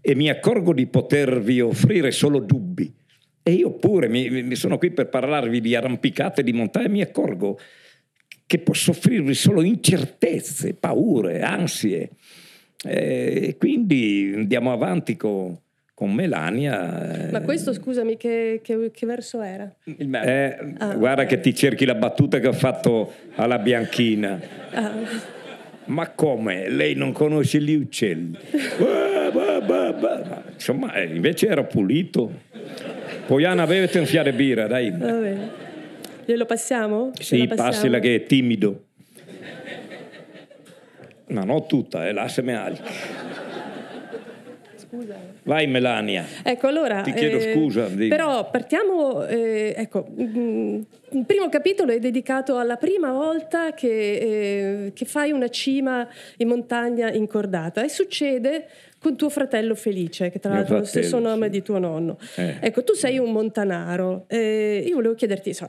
[0.00, 2.92] e mi accorgo di potervi offrire solo dubbi.
[3.42, 7.00] E io pure mi, mi sono qui per parlarvi di arrampicate, di montagne, e mi
[7.00, 7.59] accorgo
[8.44, 12.11] che posso offrirvi solo incertezze, paure, ansie.
[12.85, 15.57] E quindi andiamo avanti con
[15.96, 17.28] con Melania.
[17.28, 19.74] Eh, Ma questo, scusami, che, che, che verso era?
[19.87, 21.26] Eh, ah, guarda okay.
[21.26, 24.38] che ti cerchi la battuta che ho fatto alla Bianchina.
[24.72, 24.92] Ah.
[25.87, 26.68] Ma come?
[26.68, 28.37] Lei non conosce gli uccelli?
[30.52, 32.30] Insomma, eh, invece era pulito.
[33.26, 34.90] Poiana, bevete un fiare birra, dai.
[34.90, 35.50] Va bene.
[36.26, 37.12] Glielo passiamo?
[37.18, 38.85] Sì, passila che è timido.
[41.28, 43.26] Ma non tutta, eh, lasciami altro
[44.88, 45.16] scusa.
[45.42, 46.25] Vai Melania.
[46.42, 47.03] Ecco, allora...
[47.03, 47.87] Ti chiedo eh, scusa.
[47.88, 48.09] Di...
[48.09, 54.92] Però partiamo, eh, ecco, mm, il primo capitolo è dedicato alla prima volta che, eh,
[54.94, 58.66] che fai una cima in montagna incordata e succede
[58.99, 61.53] con tuo fratello Felice, che tra l'altro ha lo stesso nome sì.
[61.53, 62.18] di tuo nonno.
[62.37, 62.57] Eh.
[62.61, 64.25] Ecco, tu sei un montanaro.
[64.27, 65.68] Eh, io volevo chiederti, so,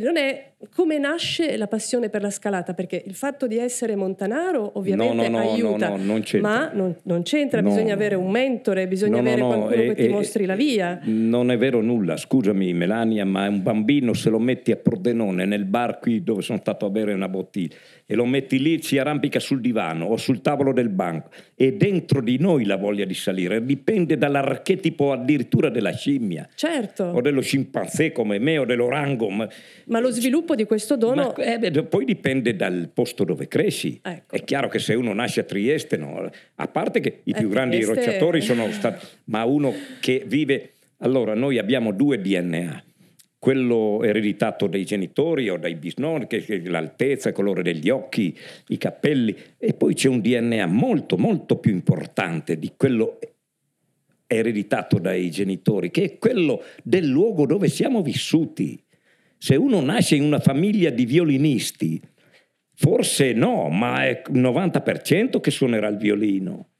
[0.00, 2.74] non è come nasce la passione per la scalata?
[2.74, 6.70] Perché il fatto di essere montanaro ovviamente no, no, no, aiuta, no, no, non ma
[6.72, 10.08] non, non c'entra, bisogna avere un mentore, bisogna avere no, qualcuno eh, che ti eh,
[10.08, 11.00] mostri la via.
[11.04, 15.64] Non è vero nulla, scusami Melania, ma un bambino se lo metti a Pordenone nel
[15.64, 17.76] bar qui dove sono stato a bere una bottiglia
[18.10, 22.22] e lo metti lì, si arrampica sul divano o sul tavolo del banco e dentro
[22.22, 28.10] di noi la voglia di salire dipende dall'archetipo addirittura della scimmia Certo, o dello scimpanzé
[28.10, 29.28] come me o dell'orango.
[29.28, 29.46] Ma,
[29.88, 31.34] ma lo sviluppo di questo dono...
[31.36, 34.00] ma, eh, poi dipende dal posto dove cresci.
[34.02, 34.34] Ecco.
[34.34, 37.50] È chiaro che se uno nasce a Trieste, no, a parte che i più Eh,
[37.50, 40.72] grandi Trieste- rocciatori sono stati, ma uno che vive...
[40.98, 42.82] Allora, noi abbiamo due DNA,
[43.38, 46.26] quello ereditato dai genitori o dai bisnonni,
[46.64, 48.36] l'altezza, il colore degli occhi,
[48.68, 53.18] i capelli, e poi c'è un DNA molto, molto più importante di quello
[54.26, 58.80] ereditato dai genitori, che è quello del luogo dove siamo vissuti.
[59.38, 62.00] Se uno nasce in una famiglia di violinisti,
[62.74, 66.70] forse no, ma è il 90% che suonerà il violino.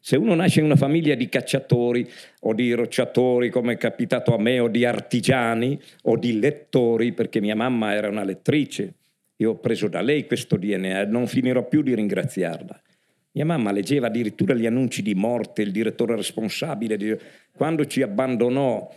[0.00, 2.08] Se uno nasce in una famiglia di cacciatori
[2.40, 7.40] o di rocciatori, come è capitato a me, o di artigiani o di lettori, perché
[7.40, 8.94] mia mamma era una lettrice,
[9.36, 12.80] io ho preso da lei questo DNA, non finirò più di ringraziarla.
[13.32, 17.20] Mia mamma leggeva addirittura gli annunci di morte, il direttore responsabile.
[17.54, 18.92] Quando ci abbandonò,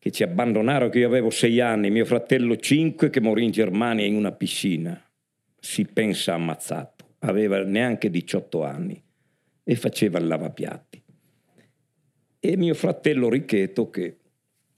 [0.00, 4.06] che ci abbandonarono, che io avevo sei anni, mio fratello cinque, che morì in Germania
[4.06, 4.98] in una piscina.
[5.60, 9.00] Si pensa ammazzato, aveva neanche 18 anni
[9.62, 11.02] e faceva il lavapiatti.
[12.40, 14.16] E mio fratello Ricchetto che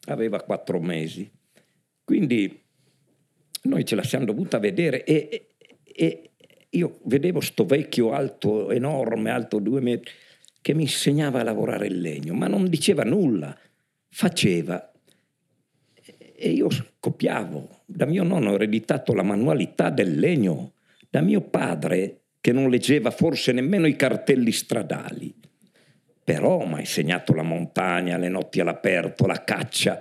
[0.06, 1.30] aveva quattro mesi.
[2.02, 2.60] Quindi
[3.62, 5.46] noi ce la siamo dovuta vedere e,
[5.84, 6.30] e-
[6.70, 10.10] io vedevo sto vecchio alto, enorme, alto due metri,
[10.60, 13.56] che mi insegnava a lavorare il legno, ma non diceva nulla,
[14.08, 14.91] faceva.
[16.44, 16.66] E io
[16.98, 17.82] copiavo.
[17.86, 20.72] Da mio nonno ho ereditato la manualità del legno,
[21.08, 25.32] da mio padre che non leggeva forse nemmeno i cartelli stradali.
[26.24, 30.00] Però mi ha insegnato la montagna, le notti all'aperto, la caccia,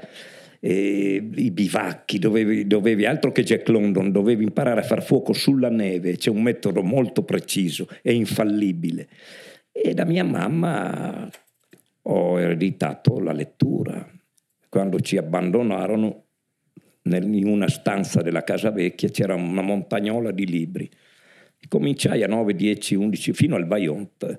[0.62, 6.18] i bivacchi, dovevi, dovevi, altro che Jack London, dovevi imparare a far fuoco sulla neve,
[6.18, 9.08] c'è un metodo molto preciso e infallibile.
[9.72, 11.30] E da mia mamma
[12.02, 14.10] ho ereditato la lettura.
[14.70, 16.21] Quando ci abbandonarono
[17.04, 20.90] in una stanza della casa vecchia c'era una montagnola di libri.
[21.68, 24.38] Cominciai a 9, 10, 11 fino al Vajont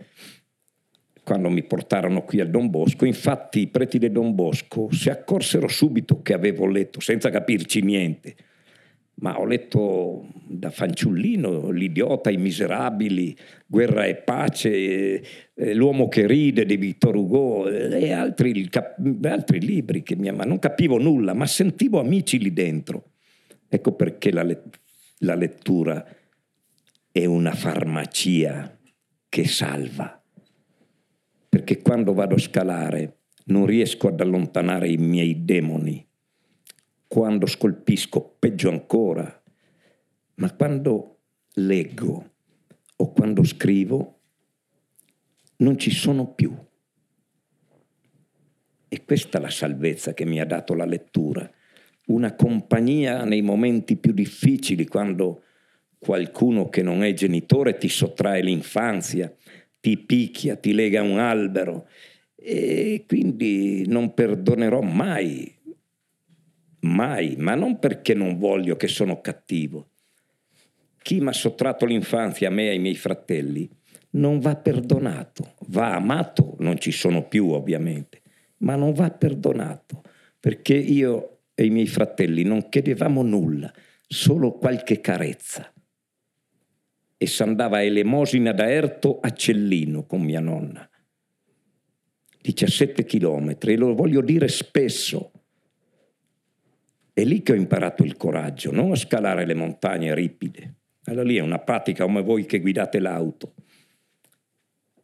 [1.25, 3.05] quando mi portarono qui al Don Bosco.
[3.05, 8.35] Infatti i preti del Don Bosco si accorsero subito che avevo letto, senza capirci niente.
[9.17, 15.23] Ma ho letto da fanciullino L'idiota, i miserabili, Guerra e pace, eh,
[15.55, 18.69] eh, L'uomo che ride di Victor Hugo eh, e altri,
[19.23, 23.13] altri libri che mi ma non capivo nulla, ma sentivo amici lì dentro.
[23.69, 24.81] Ecco perché la, let-
[25.19, 26.05] la lettura
[27.11, 28.79] è una farmacia
[29.29, 30.23] che salva
[31.53, 36.03] perché quando vado a scalare non riesco ad allontanare i miei demoni.
[37.13, 39.43] Quando scolpisco, peggio ancora.
[40.37, 41.19] Ma quando
[41.57, 42.31] leggo
[42.97, 44.21] o quando scrivo,
[45.57, 46.57] non ci sono più.
[48.89, 51.53] E questa è la salvezza che mi ha dato la lettura.
[52.07, 55.43] Una compagnia nei momenti più difficili, quando
[55.99, 59.31] qualcuno che non è genitore ti sottrae l'infanzia,
[59.81, 61.89] ti picchia, ti lega a un albero
[62.35, 65.52] e quindi non perdonerò mai,
[66.83, 69.89] mai, ma non perché non voglio che sono cattivo.
[71.03, 73.69] Chi mi ha sottratto l'infanzia, a me e ai miei fratelli,
[74.11, 78.21] non va perdonato, va amato, non ci sono più ovviamente,
[78.59, 80.03] ma non va perdonato,
[80.39, 83.73] perché io e i miei fratelli non chiedevamo nulla,
[84.07, 85.73] solo qualche carezza
[87.23, 90.89] e si andava a elemosina da Erto a Cellino con mia nonna.
[92.41, 95.32] 17 chilometri, e lo voglio dire spesso.
[97.13, 100.75] È lì che ho imparato il coraggio, non a scalare le montagne ripide.
[101.05, 103.55] Allora lì è una pratica come voi che guidate l'auto.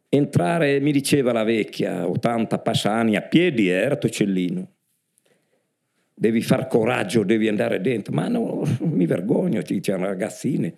[0.09, 4.71] Entrare, mi diceva la vecchia, 80 passani a piedi, Erto e Cellino.
[6.15, 8.13] Devi far coraggio, devi andare dentro.
[8.13, 10.75] Ma no, mi vergogno, ti dicevano ragazzine.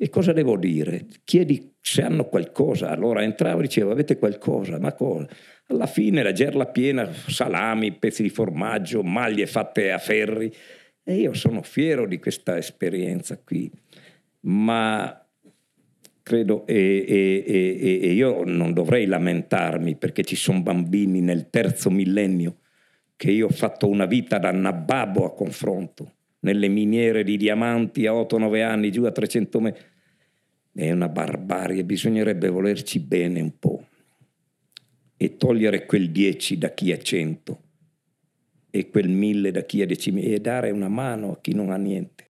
[0.00, 1.06] E cosa devo dire?
[1.24, 2.90] Chiedi se hanno qualcosa.
[2.90, 4.78] Allora entravo e dicevo, avete qualcosa?
[4.78, 5.26] Ma cosa?
[5.66, 10.54] Alla fine la gerla piena, salami, pezzi di formaggio, maglie fatte a ferri.
[11.02, 13.68] E io sono fiero di questa esperienza qui.
[14.42, 15.26] Ma
[16.22, 21.90] credo, e, e, e, e io non dovrei lamentarmi perché ci sono bambini nel terzo
[21.90, 22.58] millennio
[23.16, 26.17] che io ho fatto una vita da nababo a confronto.
[26.48, 29.84] Nelle miniere di diamanti a 8-9 anni, giù a 300 metri.
[30.72, 33.86] È una barbarie, bisognerebbe volerci bene un po'
[35.16, 37.62] e togliere quel 10 da chi ha 100
[38.70, 41.76] e quel 1000 da chi ha 10.000 e dare una mano a chi non ha
[41.76, 42.30] niente.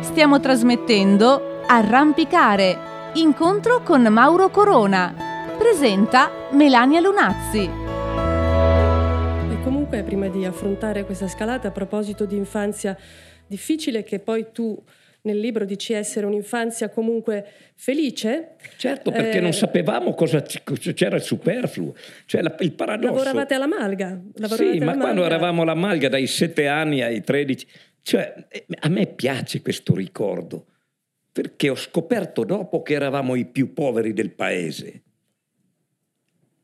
[0.00, 2.76] Stiamo trasmettendo Arrampicare,
[3.14, 5.14] incontro con Mauro Corona.
[5.56, 7.81] Presenta Melania Lunazzi.
[9.92, 12.96] Comunque prima di affrontare questa scalata a proposito di infanzia
[13.46, 14.82] difficile che poi tu
[15.24, 18.54] nel libro dici essere un'infanzia comunque felice.
[18.78, 21.94] Certo, perché eh, non sapevamo cosa c'era il superfluo.
[22.24, 23.12] Cioè la, il paradosso.
[23.12, 24.18] Lavoravate alla malga.
[24.36, 25.00] Lavoravate sì, ma malga.
[25.02, 27.66] quando eravamo alla malga dai 7 anni ai 13,
[28.00, 30.68] cioè eh, a me piace questo ricordo,
[31.30, 35.02] perché ho scoperto dopo che eravamo i più poveri del paese.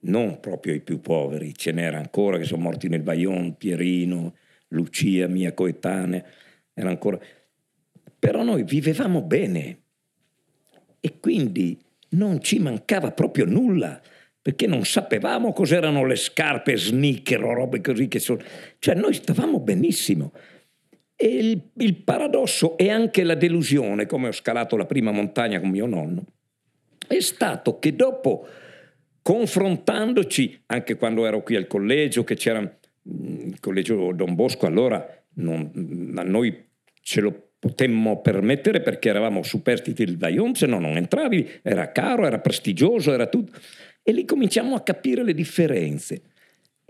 [0.01, 4.37] Non proprio i più poveri, ce n'era ancora che sono morti nel Bayon, Pierino,
[4.69, 6.25] Lucia, mia coetanea,
[6.73, 7.19] era ancora.
[8.19, 9.81] Però noi vivevamo bene.
[11.01, 11.79] E quindi
[12.11, 14.01] non ci mancava proprio nulla
[14.41, 18.41] perché non sapevamo cos'erano le scarpe sneaker o robe così che sono...
[18.79, 20.33] Cioè noi stavamo benissimo.
[21.15, 25.69] E il, il paradosso e anche la delusione, come ho scalato la prima montagna con
[25.69, 26.25] mio nonno,
[27.07, 28.47] è stato che dopo,
[29.23, 35.07] confrontandoci, anche quando ero qui al collegio, che c'era mm, il collegio Don Bosco, allora
[35.35, 36.67] non, a noi
[37.01, 42.27] ce lo potemmo permettere perché eravamo superstiti del Vajont, se no non entravi, era caro,
[42.27, 43.59] era prestigioso, era tutto.
[44.03, 46.23] E lì cominciamo a capire le differenze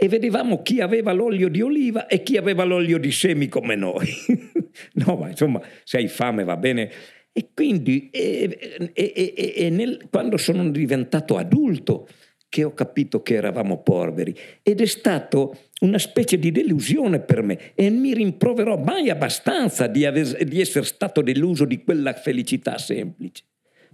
[0.00, 4.06] e vedevamo chi aveva l'olio di oliva e chi aveva l'olio di semi come noi.
[5.04, 6.90] no, ma insomma, se hai fame va bene.
[7.38, 12.09] E quindi e, e, e, nel, quando sono diventato adulto
[12.48, 17.77] che ho capito che eravamo poveri ed è stato una specie di delusione per me
[17.77, 23.44] e mi rimproverò mai abbastanza di, aver, di essere stato deluso di quella felicità semplice.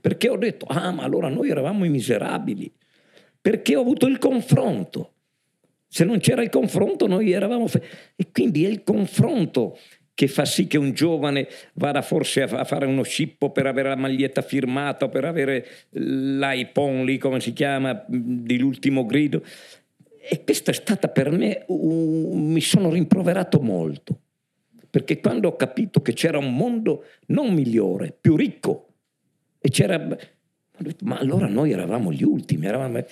[0.01, 2.73] Perché ho detto, ah ma allora noi eravamo i miserabili,
[3.43, 5.13] perché ho avuto il confronto.
[5.87, 7.67] Se non c'era il confronto noi eravamo...
[7.67, 7.83] Fe-
[8.17, 9.77] e quindi è il confronto
[10.15, 13.97] che fa sì che un giovane vada forse a, fare uno scippo per avere la
[13.97, 19.43] maglietta firmata, per avere l'iPhone lì, come si chiama, di l'ultimo grido.
[20.27, 24.19] E questa è stata per me, un, mi sono rimproverato molto,
[24.89, 28.89] perché quando ho capito che c'era un mondo non migliore, più ricco,
[29.61, 30.17] e c'era...
[31.03, 33.05] Ma allora noi eravamo gli ultimi, eravamo...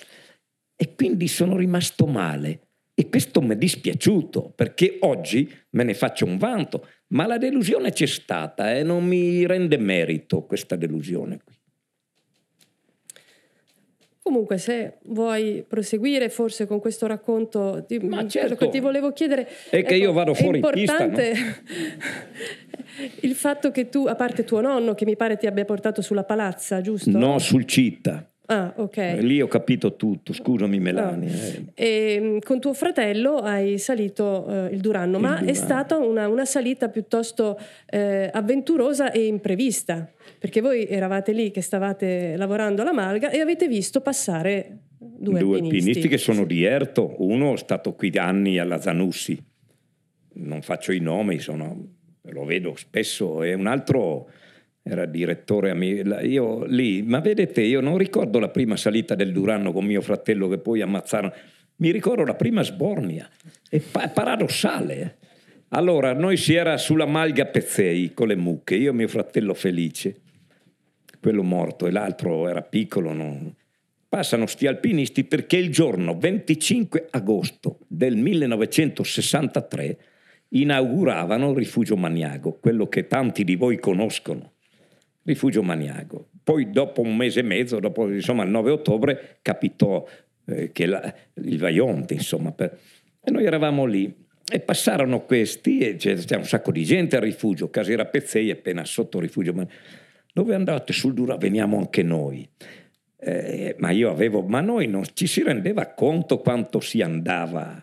[0.75, 2.59] E quindi sono rimasto male.
[2.95, 7.91] E questo mi è dispiaciuto, perché oggi me ne faccio un vanto, ma la delusione
[7.91, 11.55] c'è stata e non mi rende merito questa delusione qui.
[14.23, 18.55] Comunque, se vuoi proseguire forse con questo racconto, ti, Ma certo.
[18.55, 19.45] che ti volevo chiedere.
[19.69, 21.17] È ecco, che io vado fuori pista, no?
[23.19, 26.23] il fatto che tu, a parte tuo nonno, che mi pare ti abbia portato sulla
[26.23, 27.17] palazza, giusto?
[27.17, 28.32] No, sul città.
[28.45, 28.97] Ah, ok.
[28.97, 31.29] Eh, lì ho capito tutto, scusami Melania.
[31.29, 31.71] No.
[31.73, 32.15] Eh.
[32.15, 35.49] E, mm, con tuo fratello hai salito eh, il Duranno, il ma Duranno.
[35.49, 41.61] è stata una, una salita piuttosto eh, avventurosa e imprevista, perché voi eravate lì che
[41.61, 45.75] stavate lavorando alla Malga e avete visto passare due, due alpinisti.
[45.77, 49.41] alpinisti che sono di Erto, uno è stato qui da anni alla Zanussi,
[50.33, 51.81] non faccio i nomi, sono,
[52.21, 54.29] lo vedo spesso, e un altro
[54.85, 55.71] era direttore
[56.25, 60.49] io lì, ma vedete, io non ricordo la prima salita del Duranno con mio fratello
[60.49, 61.33] che poi ammazzarono,
[61.77, 63.29] mi ricordo la prima sbornia,
[63.69, 65.01] è, pa- paradossale.
[65.01, 65.15] Eh.
[65.69, 70.17] Allora, noi si era sulla Malga Pezzei con le mucche, io e mio fratello Felice,
[71.21, 73.55] quello morto e l'altro era piccolo, non...
[74.09, 79.97] passano sti alpinisti perché il giorno 25 agosto del 1963
[80.49, 84.52] inauguravano il rifugio Maniago, quello che tanti di voi conoscono
[85.23, 86.29] rifugio Maniago.
[86.43, 90.05] Poi dopo un mese e mezzo, dopo insomma il 9 ottobre, capitò
[90.45, 92.77] eh, che la, il Vaionte, insomma, per,
[93.23, 94.21] e noi eravamo lì.
[94.45, 99.17] E passarono questi, e c'era un sacco di gente al rifugio, Casera Pezzei appena sotto
[99.17, 99.53] il rifugio.
[99.53, 99.73] Maniago.
[100.33, 100.93] Dove andate?
[100.93, 102.47] Sul Dura veniamo anche noi.
[103.17, 107.81] Eh, ma io avevo, ma noi non ci si rendeva conto quanto si andava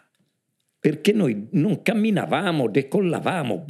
[0.80, 3.66] perché noi non camminavamo, decollavamo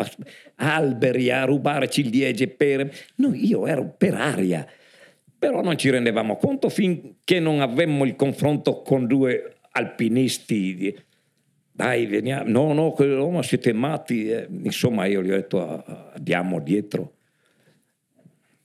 [0.57, 2.93] alberi a rubare ciliegie pere.
[3.17, 4.65] Noi, io ero per aria,
[5.37, 10.97] però non ci rendevamo conto finché non avemmo il confronto con due alpinisti.
[11.73, 12.49] Dai, veniamo.
[12.49, 14.33] No, no, oh, siete matti.
[14.63, 15.85] Insomma, io gli ho detto
[16.15, 17.15] andiamo dietro.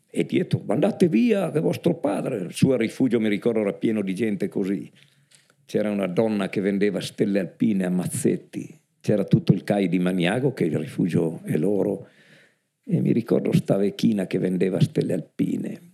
[0.08, 2.38] E dietro, andate via, che vostro padre.
[2.38, 4.92] Il suo rifugio, mi ricordo, era pieno di gente così
[5.66, 10.54] c'era una donna che vendeva stelle alpine a mazzetti, c'era tutto il CAI di Maniago,
[10.54, 12.08] che il rifugio è loro,
[12.84, 15.94] e mi ricordo sta vecchina che vendeva stelle alpine.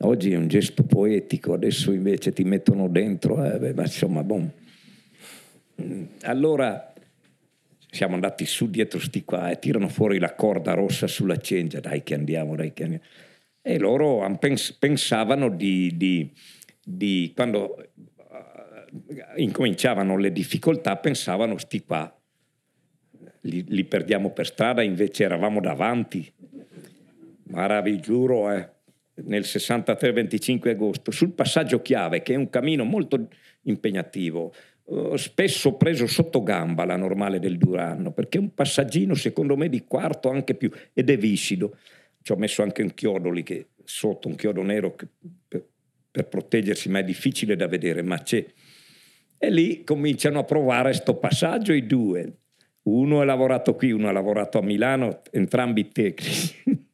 [0.00, 4.50] Oggi è un gesto poetico, adesso invece ti mettono dentro, eh, beh, ma insomma, bon.
[6.22, 6.92] Allora
[7.90, 12.02] siamo andati su dietro sti qua e tirano fuori la corda rossa sulla cengia, dai
[12.02, 13.04] che andiamo, dai che andiamo.
[13.62, 14.24] E loro
[14.78, 16.30] pensavano di, di,
[16.88, 22.16] di quando uh, incominciavano le difficoltà, pensavano sti qua,
[23.40, 26.32] li, li, perdiamo per strada, invece eravamo davanti.
[27.48, 28.70] Ma vi giuro, eh,
[29.24, 33.30] nel 63-25 agosto, sul passaggio chiave, che è un cammino molto
[33.62, 39.56] impegnativo, uh, spesso preso sotto gamba la normale del Durano, perché è un passaggino secondo
[39.56, 41.76] me di quarto anche più, ed è viscido.
[42.22, 45.08] Ci ho messo anche un chiodo lì che, sotto, un chiodo nero che,
[46.16, 48.44] per, proteggersi, ma è difficile da vedere, ma c'è.
[49.38, 52.38] E lì cominciano a provare questo passaggio i due.
[52.84, 56.84] Uno ha lavorato qui, uno ha lavorato a Milano, entrambi tecnici.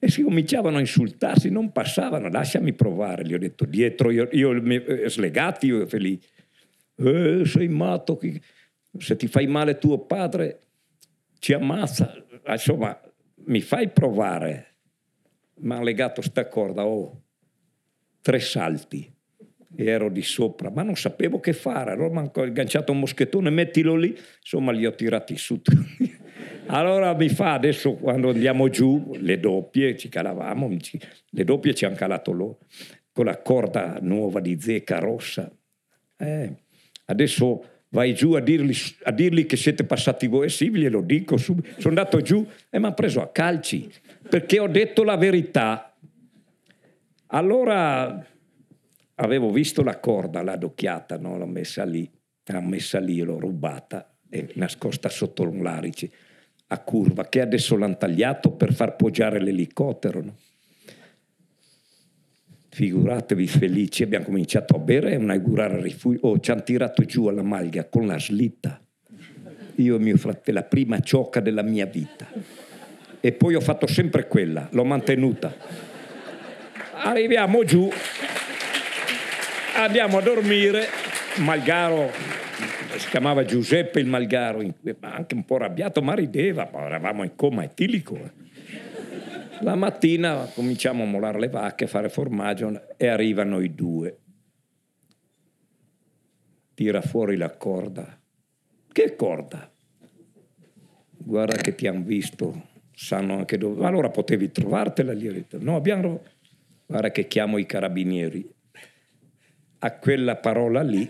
[0.00, 4.54] E si cominciavano a insultarsi, non passavano, lasciami provare, gli ho detto dietro, io, io
[4.54, 6.28] eh, slegati, io felice.
[6.94, 8.20] Eh, sei matto,
[8.96, 10.60] se ti fai male tuo padre
[11.40, 12.14] ci ammazza.
[12.46, 12.98] Insomma,
[13.46, 14.67] mi fai provare.
[15.60, 17.22] Mi ha legato sta corda, oh,
[18.20, 19.10] tre salti
[19.74, 21.92] e ero di sopra, ma non sapevo che fare.
[21.92, 25.60] Allora mi ho agganciato un moschettone, mettilo lì, insomma li ho tirati su.
[26.70, 30.68] Allora mi fa adesso quando andiamo giù, le doppie, ci calavamo,
[31.30, 32.58] le doppie ci hanno calato loro,
[33.10, 35.50] con la corda nuova di zecca rossa.
[36.18, 36.54] Eh,
[37.06, 41.38] adesso vai giù a dirgli, a dirgli, che siete passati voi, eh sì, glielo dico
[41.38, 41.80] subito.
[41.80, 43.90] Sono andato giù e mi hanno preso a calci,
[44.28, 45.96] perché ho detto la verità.
[47.28, 48.26] Allora
[49.16, 51.36] avevo visto la corda, l'ha adocchiata, no?
[51.36, 52.10] l'ho messa lì,
[52.44, 56.10] l'ho messa lì, l'ho rubata e nascosta sotto un larice
[56.68, 60.22] a curva, che adesso l'hanno tagliato per far poggiare l'elicottero.
[60.22, 60.36] No?
[62.68, 66.26] Figuratevi felici, abbiamo cominciato a bere e a inaugurare il rifugio.
[66.26, 68.80] Oh, ci hanno tirato giù alla maglia con la slitta.
[69.76, 72.26] Io e mio fratello, la prima ciocca della mia vita.
[73.20, 75.54] E poi ho fatto sempre quella, l'ho mantenuta.
[76.92, 77.90] Arriviamo giù,
[79.76, 80.86] andiamo a dormire,
[81.36, 82.10] Malgaro
[82.98, 84.60] si chiamava Giuseppe il Malgaro,
[85.00, 88.16] anche un po' arrabbiato, ma rideva, ma eravamo in coma etilico.
[88.16, 88.30] Eh.
[89.60, 94.18] La mattina cominciamo a molare le vacche, a fare formaggio e arrivano i due.
[96.74, 98.18] Tira fuori la corda.
[98.92, 99.70] Che corda?
[101.10, 102.67] Guarda che ti hanno visto,
[102.98, 103.86] sanno anche dove.
[103.86, 105.46] Allora potevi trovartela lì.
[105.60, 106.20] No, abbiamo.
[106.84, 108.44] Guarda che chiamo i carabinieri.
[109.80, 111.08] A quella parola lì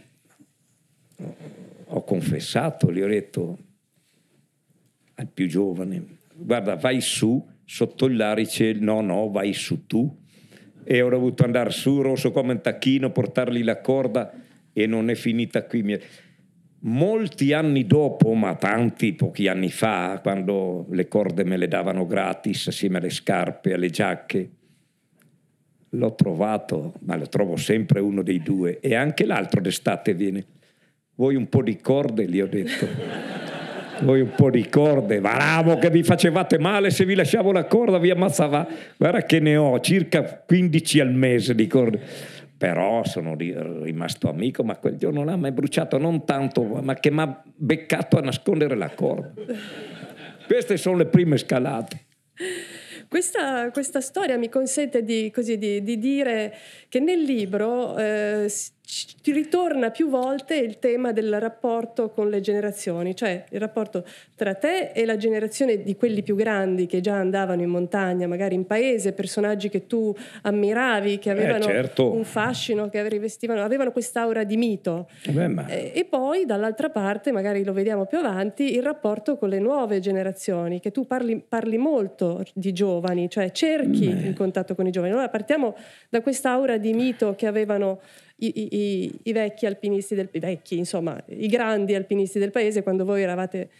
[1.86, 3.58] ho confessato, gli ho detto
[5.14, 10.24] al più giovane, guarda vai su, sotto il larice, no no, vai su tu.
[10.84, 14.30] E ho dovuto andare su, rosso come un tacchino, portargli la corda
[14.74, 15.98] e non è finita qui.
[16.80, 22.68] Molti anni dopo, ma tanti, pochi anni fa, quando le corde me le davano gratis
[22.68, 24.50] assieme alle scarpe, alle giacche,
[25.90, 30.46] l'ho trovato, ma lo trovo sempre uno dei due, e anche l'altro d'estate viene
[31.18, 32.86] voi un po' di corde, gli ho detto.
[34.02, 37.98] Voi un po' di corde, bravo che vi facevate male se vi lasciavo la corda,
[37.98, 38.64] vi ammazzava.
[38.96, 42.00] Guarda che ne ho circa 15 al mese di corde.
[42.58, 47.10] Però sono rimasto amico, ma quel giorno là mi è bruciato non tanto, ma che
[47.12, 49.32] mi ha beccato a nascondere la corda.
[50.46, 52.06] Queste sono le prime scalate.
[53.08, 56.54] Questa, questa storia mi consente di, così, di, di dire
[56.88, 58.52] che nel libro eh,
[58.90, 64.02] ci ritorna più volte il tema del rapporto con le generazioni, cioè il rapporto
[64.34, 68.54] tra te e la generazione di quelli più grandi che già andavano in montagna, magari
[68.54, 72.14] in paese, personaggi che tu ammiravi, che eh, avevano eh, certo.
[72.14, 75.10] un fascino, che rivestivano, avevano quest'aura di mito.
[75.28, 75.66] Beh, ma...
[75.66, 80.00] e, e poi dall'altra parte, magari lo vediamo più avanti, il rapporto con le nuove
[80.00, 84.28] generazioni, che tu parli, parli molto di giovani, cioè cerchi Beh.
[84.28, 85.12] il contatto con i giovani.
[85.12, 85.76] Allora partiamo
[86.08, 88.00] da quest'aura di mito che avevano
[88.40, 93.22] i, i, i vecchi alpinisti del vecchi, insomma, i grandi alpinisti del paese quando voi
[93.22, 93.70] eravate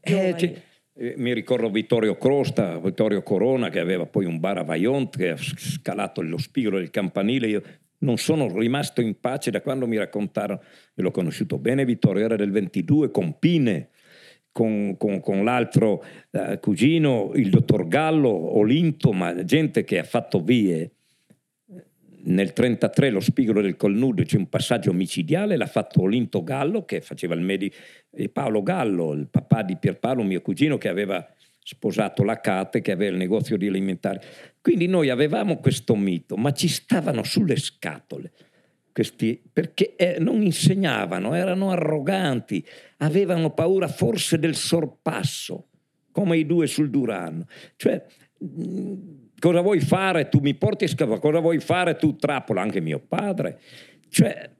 [0.00, 0.62] eh,
[0.94, 5.30] eh, mi ricordo Vittorio Crosta, Vittorio Corona che aveva poi un bar a Vaillant che
[5.30, 7.46] ha scalato lo spigolo del campanile.
[7.46, 7.62] Io
[7.98, 10.60] non sono rimasto in pace da quando mi raccontarono,
[10.94, 13.90] io l'ho conosciuto bene, Vittorio era del 22 con Pine,
[14.52, 20.40] con, con, con l'altro eh, cugino, il dottor Gallo, Olinto, ma gente che ha fatto
[20.40, 20.92] vie
[22.24, 27.00] nel 1933 lo spigolo del Colnudo c'è un passaggio micidiale, l'ha fatto Olinto Gallo che
[27.00, 27.76] faceva il medico
[28.10, 31.26] e Paolo Gallo, il papà di Pierpaolo, mio cugino che aveva
[31.62, 34.18] sposato la Cate che aveva il negozio di alimentari.
[34.60, 38.32] Quindi noi avevamo questo mito, ma ci stavano sulle scatole.
[38.92, 42.64] Questi, perché eh, non insegnavano, erano arroganti,
[42.98, 45.68] avevano paura forse del sorpasso,
[46.10, 47.46] come i due sul Durano.
[47.76, 48.04] Cioè,
[48.38, 48.94] mh,
[49.40, 50.28] cosa vuoi fare?
[50.28, 52.60] Tu mi porti a scavare, cosa vuoi fare tu trappola?
[52.60, 53.58] Anche mio padre.
[54.08, 54.50] Cioè,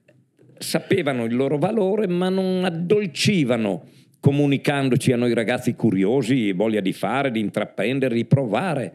[0.57, 3.85] sapevano il loro valore, ma non addolcivano
[4.19, 8.93] comunicandoci a noi ragazzi curiosi, voglia di fare, di intraprendere, di provare.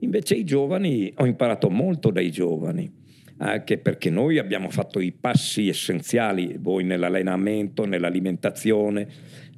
[0.00, 2.92] Invece i giovani, ho imparato molto dai giovani,
[3.38, 9.08] anche perché noi abbiamo fatto i passi essenziali, voi nell'allenamento, nell'alimentazione,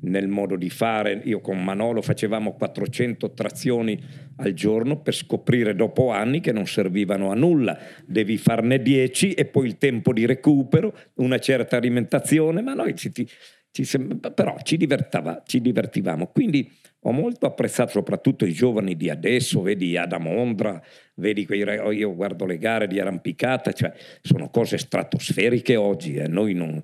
[0.01, 1.21] nel modo di fare.
[1.25, 4.01] Io con Manolo facevamo 400 trazioni
[4.37, 7.79] al giorno per scoprire dopo anni che non servivano a nulla.
[8.07, 13.11] Devi farne 10 e poi il tempo di recupero, una certa alimentazione, ma noi ci,
[13.79, 14.77] ci sembra, però ci,
[15.45, 16.27] ci divertivamo.
[16.33, 16.69] Quindi
[17.03, 20.83] ho molto apprezzato soprattutto i giovani di adesso, vedi Adam Ondra,
[21.15, 26.27] vedi quei, io guardo le gare di arrampicata, cioè sono cose stratosferiche oggi, eh.
[26.27, 26.83] non,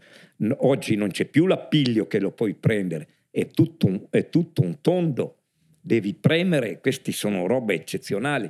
[0.59, 4.81] oggi non c'è più l'appiglio che lo puoi prendere, è tutto un, è tutto un
[4.81, 5.39] tondo,
[5.81, 8.49] devi premere, queste sono robe eccezionali.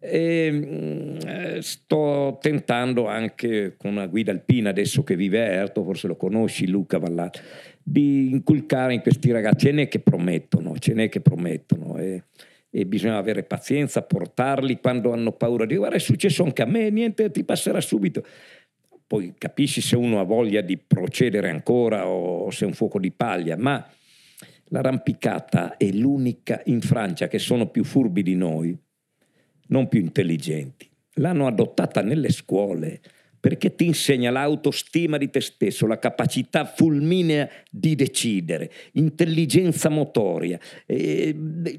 [0.00, 5.82] E, mm, eh, sto tentando anche con una guida alpina adesso che vive a Erto,
[5.82, 7.40] forse lo conosci Luca Vallato,
[7.82, 12.24] di inculcare in questi ragazzi, ce n'è che promettono, ce n'è che promettono e,
[12.70, 16.90] e bisogna avere pazienza, portarli quando hanno paura di guarda è successo anche a me,
[16.90, 18.24] niente ti passerà subito.
[19.06, 23.10] Poi capisci se uno ha voglia di procedere ancora o se è un fuoco di
[23.10, 23.84] paglia, ma
[24.66, 28.78] l'arrampicata è l'unica in Francia che sono più furbi di noi
[29.68, 30.88] non più intelligenti.
[31.14, 33.00] L'hanno adottata nelle scuole
[33.40, 41.34] perché ti insegna l'autostima di te stesso, la capacità fulminea di decidere, intelligenza motoria, eh,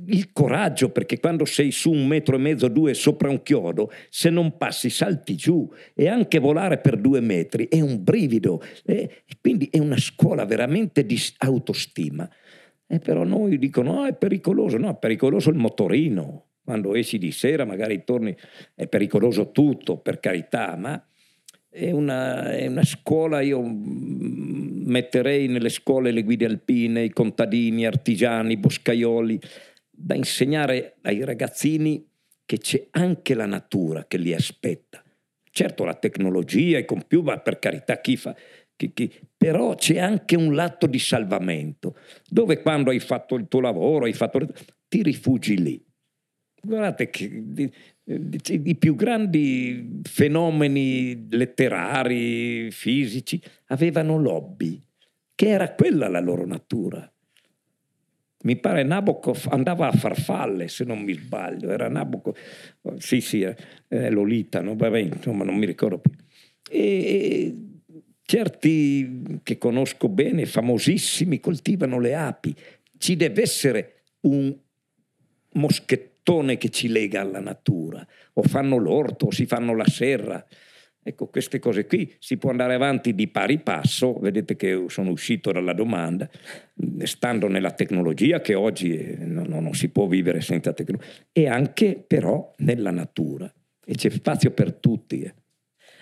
[0.07, 4.29] il coraggio, perché quando sei su un metro e mezzo, due sopra un chiodo, se
[4.29, 9.67] non passi salti giù e anche volare per due metri è un brivido, eh, quindi
[9.69, 12.29] è una scuola veramente di autostima.
[12.91, 17.31] Eh, però noi dicono, no, è pericoloso, no, è pericoloso il motorino, quando esci di
[17.31, 18.35] sera magari torni,
[18.75, 21.03] è pericoloso tutto, per carità, ma
[21.67, 28.55] è una, è una scuola, io metterei nelle scuole le guide alpine, i contadini, artigiani,
[28.57, 29.39] boscaioli,
[29.89, 32.07] da insegnare ai ragazzini
[32.45, 35.03] che c'è anche la natura che li aspetta.
[35.49, 38.35] Certo la tecnologia, i computer, per carità chi fa,
[38.75, 41.97] chi, chi, però c'è anche un lato di salvamento,
[42.29, 44.47] dove quando hai fatto il tuo lavoro, hai fatto,
[44.87, 45.87] ti rifugi lì.
[46.61, 47.43] Guardate che
[48.03, 54.81] i più grandi fenomeni letterari, fisici, avevano lobby,
[55.35, 57.09] che era quella la loro natura.
[58.41, 62.35] Mi pare Nabokov andava a farfalle, se non mi sbaglio, era Nabokov,
[62.97, 64.75] sì sì, eh, Lolita, no?
[64.75, 66.11] Vabbè, insomma non mi ricordo più.
[66.69, 67.55] E
[68.21, 72.55] certi che conosco bene, famosissimi, coltivano le api.
[72.97, 74.55] Ci deve essere un
[75.53, 80.45] moschettone mattone che ci lega alla natura, o fanno l'orto, o si fanno la serra.
[81.01, 85.51] Ecco, queste cose qui si può andare avanti di pari passo, vedete che sono uscito
[85.51, 86.29] dalla domanda,
[87.03, 92.53] stando nella tecnologia che oggi non, non si può vivere senza tecnologia, e anche però
[92.57, 93.51] nella natura.
[93.83, 95.31] E c'è spazio per tutti.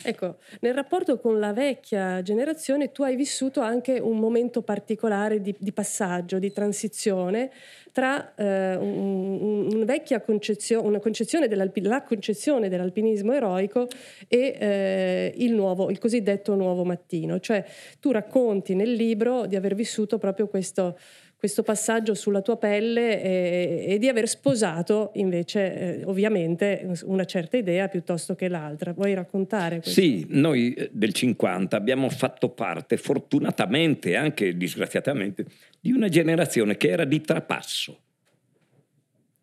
[0.04, 5.56] Ecco, nel rapporto con la vecchia generazione tu hai vissuto anche un momento particolare di,
[5.58, 7.52] di passaggio, di transizione
[7.92, 13.88] tra eh, un, un vecchia concezione, una concezione la concezione dell'alpinismo eroico
[14.28, 17.40] e eh, il, nuovo, il cosiddetto nuovo mattino.
[17.40, 17.66] Cioè
[18.00, 20.98] tu racconti nel libro di aver vissuto proprio questo
[21.38, 27.58] questo passaggio sulla tua pelle e, e di aver sposato invece eh, ovviamente una certa
[27.58, 28.92] idea piuttosto che l'altra.
[28.92, 30.02] Vuoi raccontare questo?
[30.02, 35.46] Sì, noi eh, del 50 abbiamo fatto parte fortunatamente, anche disgraziatamente,
[35.80, 38.02] di una generazione che era di trapasso.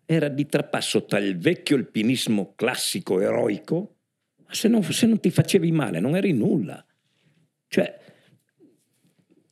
[0.04, 3.94] Era di trapasso tra il vecchio alpinismo classico eroico,
[4.44, 6.84] ma se non, se non ti facevi male non eri nulla.
[7.68, 8.02] Cioè,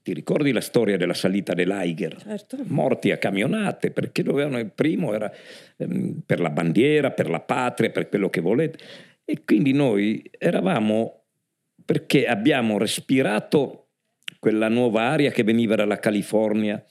[0.03, 2.17] ti ricordi la storia della salita dell'Aiger?
[2.21, 2.59] Certo.
[2.67, 5.33] Morti a camionate perché dovevano il primo era
[5.77, 8.79] ehm, per la bandiera, per la patria, per quello che volete.
[9.25, 11.25] E quindi noi eravamo
[11.85, 13.89] perché abbiamo respirato
[14.39, 16.85] quella nuova aria che veniva dalla California,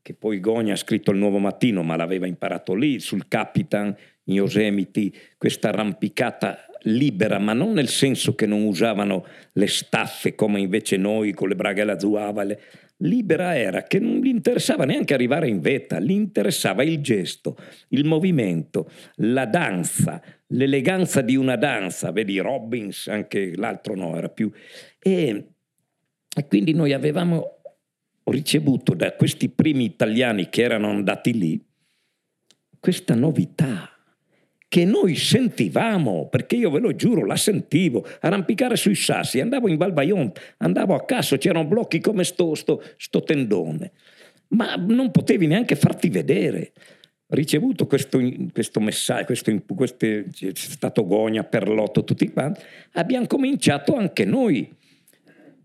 [0.00, 3.94] che poi Gogna ha scritto il nuovo mattino, ma l'aveva imparato lì, sul Capitan,
[4.24, 10.60] in Yosemite, questa arrampicata libera, ma non nel senso che non usavano le staffe come
[10.60, 12.42] invece noi con le braghe alla zuava.
[12.42, 12.60] Le...
[13.02, 17.56] Libera era che non gli interessava neanche arrivare in vetta, gli interessava il gesto,
[17.88, 22.10] il movimento, la danza, l'eleganza di una danza.
[22.10, 24.50] Vedi Robbins, anche l'altro no, era più...
[24.98, 25.46] E,
[26.36, 27.60] e quindi noi avevamo
[28.24, 31.66] ricevuto da questi primi italiani che erano andati lì
[32.80, 33.97] questa novità
[34.68, 39.78] che noi sentivamo, perché io ve lo giuro, la sentivo, arrampicare sui sassi, andavo in
[39.78, 43.92] Val Vaillant, andavo a Casso, c'erano blocchi come sto, sto, sto tendone,
[44.48, 46.72] ma non potevi neanche farti vedere.
[47.30, 48.20] Ricevuto questo,
[48.52, 52.60] questo messaggio, questo, questo, c'è stato Gogna, Perlotto, tutti quanti,
[52.92, 54.70] abbiamo cominciato anche noi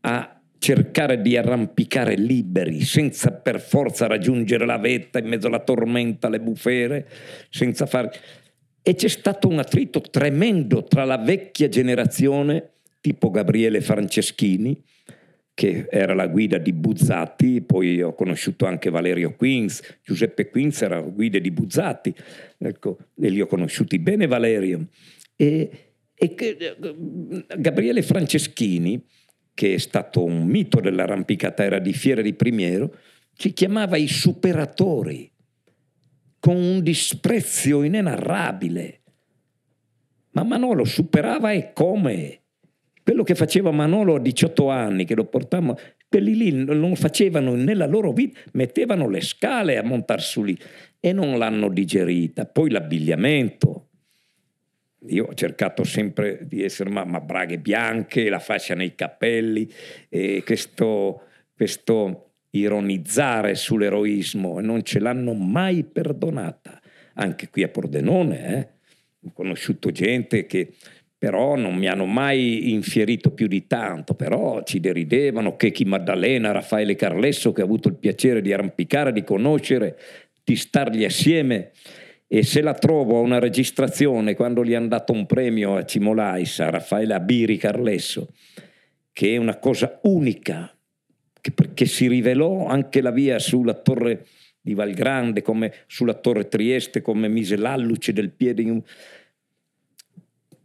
[0.02, 6.30] a cercare di arrampicare liberi, senza per forza raggiungere la vetta in mezzo alla tormenta,
[6.30, 7.08] le bufere,
[7.50, 8.12] senza fare
[8.84, 14.84] e c'è stato un attrito tremendo tra la vecchia generazione, tipo Gabriele Franceschini,
[15.54, 21.00] che era la guida di Buzzati, poi ho conosciuto anche Valerio Quins, Giuseppe Quins era
[21.00, 22.14] guida di Buzzati,
[22.58, 24.88] ecco, e li ho conosciuti bene Valerio.
[25.36, 25.70] E,
[26.14, 26.36] e
[27.58, 29.02] Gabriele Franceschini,
[29.54, 32.98] che è stato un mito dell'arrampicata, era di Fiera di Primiero,
[33.36, 35.33] ci chiamava i superatori
[36.44, 39.00] con un disprezzo inenarrabile.
[40.32, 42.42] Ma Manolo superava e come?
[43.02, 45.78] Quello che faceva Manolo a 18 anni, che lo portavamo,
[46.10, 50.60] quelli lì non facevano nella loro vita, mettevano le scale a montare su lì
[51.00, 52.46] e non l'hanno digerita.
[52.46, 53.88] Poi l'abbigliamento.
[55.08, 59.66] Io ho cercato sempre di essere ma, ma braghe bianche, la fascia nei capelli,
[60.44, 61.22] questo,
[61.56, 66.82] questo ironizzare sull'eroismo e non ce l'hanno mai perdonata.
[67.16, 68.68] Anche qui a Pordenone, eh?
[69.28, 70.74] ho conosciuto gente che
[71.24, 76.52] però non mi hanno mai infierito più di tanto, però ci deridevano, che chi Maddalena,
[76.52, 79.98] Raffaele Carlesso, che ho avuto il piacere di arrampicare, di conoscere,
[80.44, 81.72] di stargli assieme.
[82.28, 86.60] E se la trovo a una registrazione, quando gli hanno dato un premio a Cimolais,
[86.60, 88.34] a Raffaele Abiri Carlesso,
[89.14, 90.73] che è una cosa unica,
[91.74, 94.26] che, si rivelò anche la via sulla torre
[94.62, 98.82] di Valgrande, come sulla torre Trieste, come mise l'alluce del piede in un...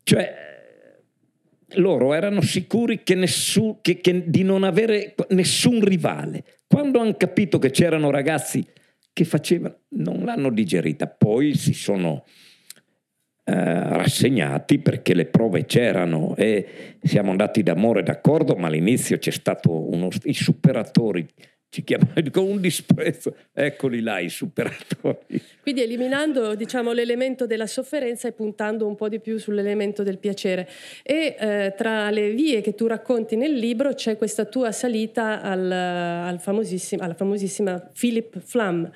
[0.04, 0.46] Cioè,
[1.72, 6.44] loro erano sicuri che nessun, che, che di non avere nessun rivale.
[6.66, 8.64] Quando hanno capito che c'erano ragazzi
[9.12, 12.24] che facevano, non l'hanno digerita, poi si sono
[13.52, 20.08] rassegnati perché le prove c'erano e siamo andati d'amore d'accordo, ma all'inizio c'è stato uno,
[20.24, 21.26] i superatori
[21.70, 25.42] ci chiamano con un disprezzo, eccoli là i superatori.
[25.62, 30.68] Quindi eliminando diciamo, l'elemento della sofferenza e puntando un po' di più sull'elemento del piacere.
[31.02, 35.70] E eh, tra le vie che tu racconti nel libro c'è questa tua salita al,
[35.70, 36.40] al
[36.98, 38.90] alla famosissima Philip Flam,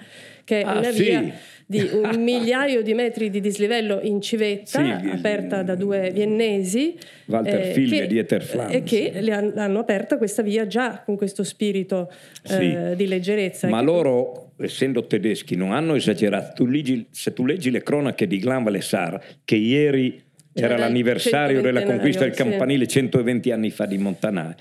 [0.52, 1.02] che è ah, una sì.
[1.02, 1.34] via
[1.64, 6.94] di un migliaio di metri di dislivello in civetta, sì, aperta da due viennesi.
[7.24, 8.66] Walter eh, Film e Dieter.
[8.68, 9.30] E che sì.
[9.30, 12.12] hanno aperta questa via già con questo spirito
[12.48, 13.66] eh, di leggerezza.
[13.68, 16.52] Ma loro, essendo tedeschi, non hanno esagerato.
[16.52, 20.22] Tu leggi, se tu leggi le cronache di Glan Valessar, che ieri
[20.52, 24.54] era l'anniversario della conquista del campanile 120 anni fa di Montanari,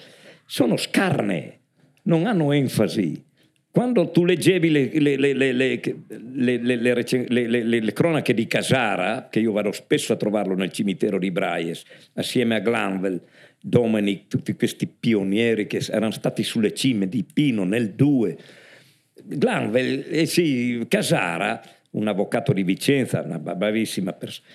[0.46, 1.60] sono scarne,
[2.04, 3.30] non hanno enfasi
[3.72, 5.80] quando tu leggevi le, le,
[7.80, 11.84] le, cronache di Casara, che io vado spesso a trovarlo nel cimitero di Braies,
[12.16, 13.22] assieme a Glanvel,
[13.62, 18.38] Dominic, tutti questi pionieri che erano stati sulle cime di Pino nel 2.
[19.24, 21.62] Glanvel, eh sì, Casara,
[21.92, 24.48] un avvocato di Vicenza, una bravissima persona.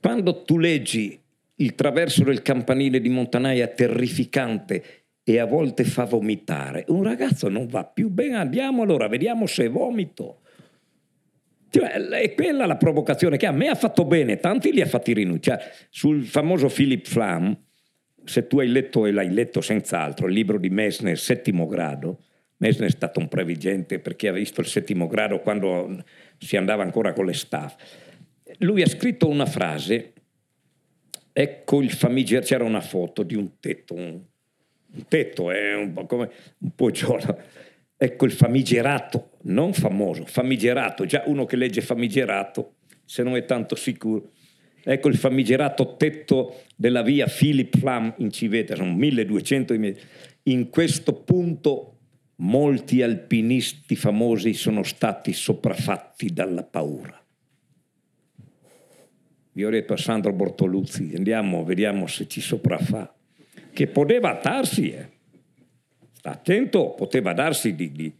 [0.00, 1.20] Quando tu leggi
[1.56, 6.84] il traverso del campanile di Montanaia terrificante e a volte fa vomitare.
[6.88, 10.40] Un ragazzo non va più bene, andiamo allora, vediamo se vomito.
[11.70, 15.12] Cioè, è quella la provocazione che a me ha fatto bene, tanti li ha fatti
[15.12, 15.72] rinunciare.
[15.88, 17.56] Sul famoso Philip Flam,
[18.24, 22.24] se tu hai letto e l'hai letto senz'altro, il libro di Messner, Settimo grado,
[22.60, 26.02] Messner è stato un previgente perché ha visto il settimo grado quando
[26.38, 27.74] si andava ancora con le staff.
[28.58, 30.12] Lui ha scritto una frase,
[31.32, 34.20] ecco il famigerato, c'era una foto di un tetto, un
[34.92, 37.42] un tetto, è un po' come un poggiolo.
[37.96, 43.74] Ecco il famigerato, non famoso, famigerato, già uno che legge famigerato, se non è tanto
[43.74, 44.30] sicuro.
[44.82, 50.02] Ecco il famigerato tetto della via Philip Flam in Civetta, sono 1200 metri.
[50.44, 51.98] In questo punto
[52.36, 57.22] molti alpinisti famosi sono stati sopraffatti dalla paura.
[59.52, 63.14] Vi ho detto a Sandro Bortoluzzi, andiamo, vediamo se ci sopraffa.
[63.72, 65.08] Che poteva darsi, eh.
[66.12, 68.12] Sta attento, poteva darsi di, di...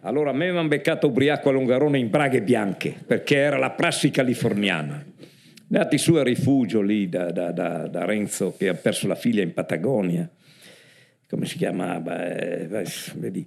[0.00, 3.70] Allora a me mi hanno beccato ubriaco a Longarone in braghe bianche, perché era la
[3.70, 5.04] prassi californiana.
[5.70, 9.42] Andati su a rifugio lì da, da, da, da Renzo che ha perso la figlia
[9.42, 10.28] in Patagonia.
[11.28, 12.26] Come si chiamava?
[12.30, 12.68] Eh,
[13.14, 13.46] vedi.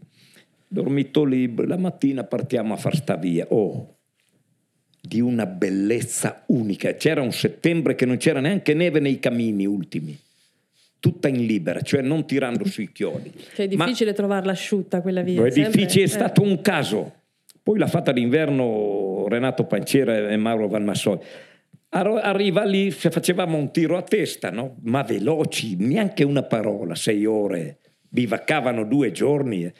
[0.67, 3.45] Dormito lì, la mattina partiamo a far sta via.
[3.49, 3.97] Oh,
[4.99, 6.95] di una bellezza unica.
[6.95, 10.17] C'era un settembre che non c'era neanche neve nei camini ultimi,
[11.05, 13.31] tutta in libera, cioè non tirando sui chiodi.
[13.53, 15.45] Cioè è difficile Ma, trovarla asciutta quella via.
[15.45, 16.09] È difficile, è eh.
[16.09, 17.13] stato un caso.
[17.61, 21.19] Poi l'ha fatta d'inverno Renato Pancera e Mauro Valmassoi.
[21.89, 24.77] Arriva lì, facevamo un tiro a testa, no?
[24.81, 27.77] ma veloci, neanche una parola, sei ore,
[28.09, 29.71] bivaccavano due giorni.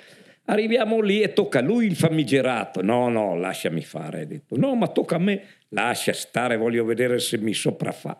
[0.45, 2.84] Arriviamo lì e tocca a lui il famigerato.
[2.84, 4.21] No, no, lasciami fare.
[4.21, 5.41] Ha detto, no, ma tocca a me.
[5.69, 8.15] Lascia stare, voglio vedere se mi sopraffa.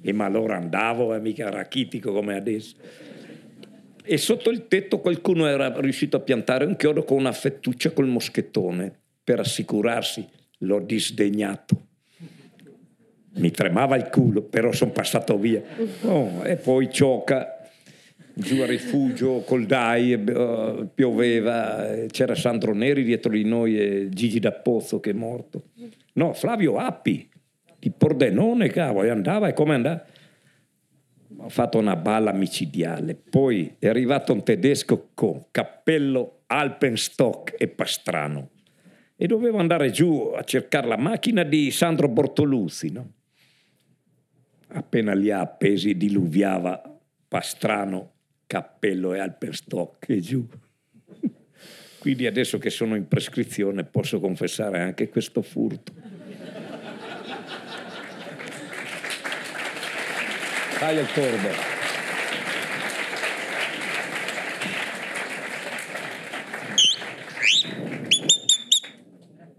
[0.00, 2.76] E ma allora andavo, è mica rachitico come adesso.
[4.04, 8.06] E sotto il tetto qualcuno era riuscito a piantare un chiodo con una fettuccia col
[8.06, 8.92] moschettone
[9.22, 10.26] per assicurarsi.
[10.58, 11.86] L'ho disdegnato.
[13.34, 15.62] Mi tremava il culo, però sono passato via.
[16.02, 17.58] Oh, e poi cioca
[18.38, 24.38] giù a rifugio col DAI, uh, pioveva, c'era Sandro Neri dietro di noi e Gigi
[24.38, 25.64] D'Appozzo che è morto.
[26.14, 27.27] No, Flavio Appi
[27.78, 30.04] di Pordenone, cavolo, andava e come andava?
[31.36, 33.14] Ho fatto una balla micidiale.
[33.14, 38.50] Poi è arrivato un tedesco con cappello, Alpenstock e pastrano.
[39.14, 43.12] E dovevo andare giù a cercare la macchina di Sandro Bortoluzzi, no?
[44.68, 48.12] Appena li ha appesi diluviava pastrano
[48.46, 50.46] cappello e Alpenstock e giù.
[52.00, 55.92] Quindi adesso che sono in prescrizione posso confessare anche questo furto.
[60.80, 61.48] Vai al torbo.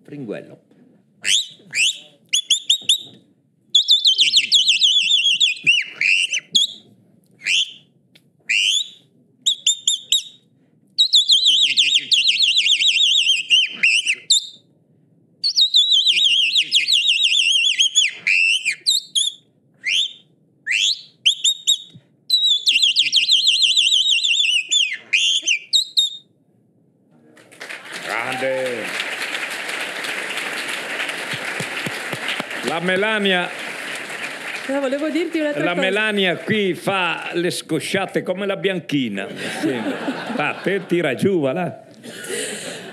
[0.03, 0.68] Fringuello.
[32.89, 33.47] Melania
[34.67, 35.81] No, volevo dirti un'altra la cosa.
[35.81, 39.27] Melania qui fa le scosciate come la bianchina.
[39.61, 39.75] Sì.
[40.35, 41.81] Va, te tira giù, va là.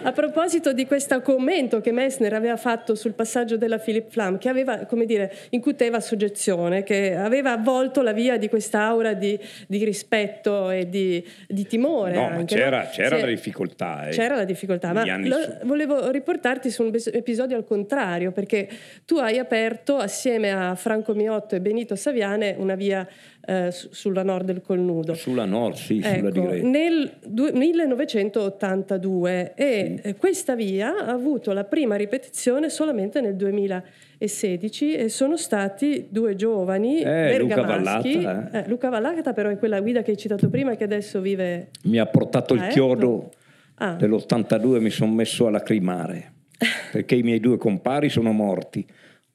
[0.07, 4.49] A proposito di questo commento che Messner aveva fatto sul passaggio della Philip Flam, che
[4.49, 9.37] aveva, come dire, incuteva soggezione, che aveva avvolto la via di quest'aura di,
[9.67, 12.15] di rispetto e di, di timore.
[12.15, 12.89] No, anche, c'era, no?
[12.93, 14.07] c'era la difficoltà.
[14.07, 14.11] Eh.
[14.13, 18.69] C'era la difficoltà, ma lo, volevo riportarti su un episodio al contrario, perché
[19.05, 23.05] tu hai aperto assieme a Franco Miotto e Benito Saviane una via
[23.47, 25.15] eh, sulla nord del Colnudo.
[25.15, 26.65] Sulla nord, sì, ecco, sulla direi.
[26.65, 30.15] Nel du- 1982 e sì.
[30.17, 37.03] questa via ha avuto la prima ripetizione solamente nel 2016 e sono stati due giovani
[37.03, 38.59] eh, Luca Vallata, eh.
[38.59, 41.69] Eh, Luca Vallata però è quella guida che hai citato prima e che adesso vive
[41.85, 43.31] mi ha portato il chiodo
[43.77, 43.93] ah.
[43.93, 46.33] dell'82 mi sono messo a lacrimare
[46.91, 48.85] perché i miei due compari sono morti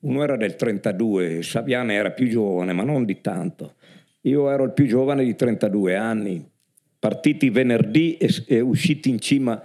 [0.01, 3.76] uno era del 32 Saviane era più giovane ma non di tanto
[4.22, 6.47] io ero il più giovane di 32 anni,
[6.99, 9.61] partiti venerdì e, e usciti in cima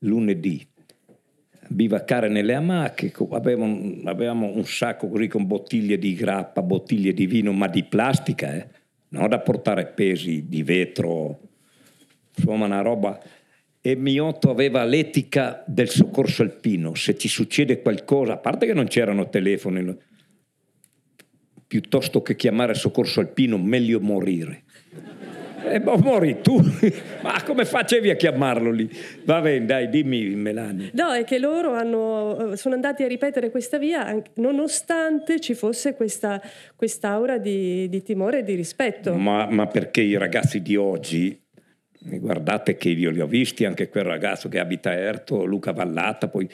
[0.00, 0.66] lunedì.
[1.70, 7.52] Bivaccare nelle amache, avevamo, avevamo, un sacco così con bottiglie di grappa, bottiglie di vino,
[7.52, 8.68] ma di plastica, eh?
[9.08, 11.40] non da portare pesi di vetro,
[12.34, 13.20] insomma una roba.
[13.80, 18.86] E Miotto aveva l'etica del soccorso alpino, se ci succede qualcosa, a parte che non
[18.86, 19.96] c'erano telefoni,
[21.68, 24.64] piuttosto che chiamare soccorso alpino, meglio morire.
[25.62, 26.58] E eh, boh, mori tu,
[27.22, 28.90] ma come facevi a chiamarlo lì?
[29.24, 30.88] Va bene, dai, dimmi Melania.
[30.94, 36.40] No, è che loro hanno, sono andati a ripetere questa via nonostante ci fosse questa
[36.74, 39.14] quest'aura di, di timore e di rispetto.
[39.14, 41.38] Ma, ma perché i ragazzi di oggi,
[42.00, 46.28] guardate che io li ho visti, anche quel ragazzo che abita a Erto, Luca Vallata,
[46.28, 46.48] poi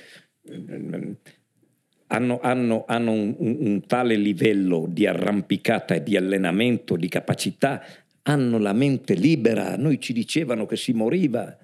[2.14, 7.82] hanno, hanno, hanno un, un, tale livello di arrampicata e di allenamento, di capacità,
[8.22, 11.56] hanno la mente libera, noi ci dicevano che si moriva.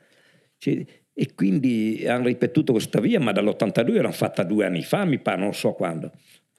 [0.58, 5.18] Cioè, e quindi hanno ripetuto questa via, ma dall'82 l'hanno fatta due anni fa, mi
[5.18, 6.12] pare, non so quando.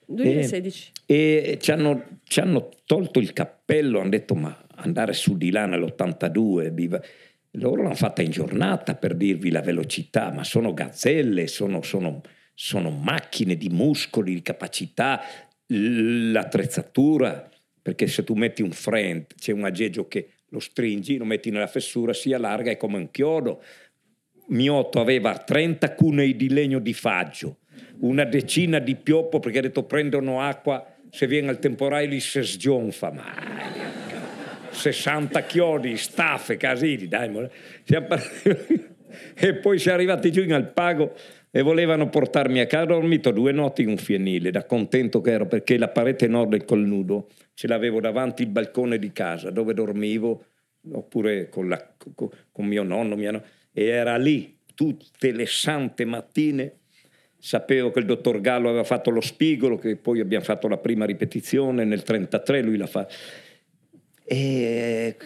[0.06, 0.92] 2016.
[1.06, 1.16] E,
[1.46, 5.66] e ci, hanno, ci, hanno, tolto il cappello, hanno detto ma andare su di là
[5.66, 7.02] nell'82, viva...
[7.52, 12.22] loro l'hanno fatta in giornata per dirvi la velocità, ma sono gazzelle, sono, sono,
[12.64, 15.20] sono macchine di muscoli, di capacità,
[15.66, 17.50] l'attrezzatura,
[17.82, 21.66] perché se tu metti un friend, c'è un aggeggio che lo stringi, lo metti nella
[21.66, 23.64] fessura, si allarga, è come un chiodo.
[24.50, 27.62] Miotto aveva 30 cunei di legno di faggio,
[28.02, 32.44] una decina di pioppo perché ha detto prendono acqua, se viene al temporale li si
[32.44, 33.12] sgionfa.
[33.12, 33.34] Ma
[34.70, 37.32] 60 chiodi, staffe, casini, dai.
[39.34, 41.16] e poi si è arrivati giù in Alpago
[41.52, 42.84] e volevano portarmi a casa.
[42.84, 46.50] Ho dormito due notti in un fienile, da contento che ero perché la parete nord
[46.50, 50.46] del Colnudo ce l'avevo davanti il balcone di casa dove dormivo,
[50.94, 56.78] oppure con, la, con, mio nonno, mia nonna, e era lì tutte le sante mattine.
[57.38, 61.06] Sapevo che il dottor Gallo aveva fatto lo spigolo, che poi abbiamo fatto la prima
[61.06, 63.14] ripetizione nel 1933, lui l'ha fatto.
[64.24, 65.18] E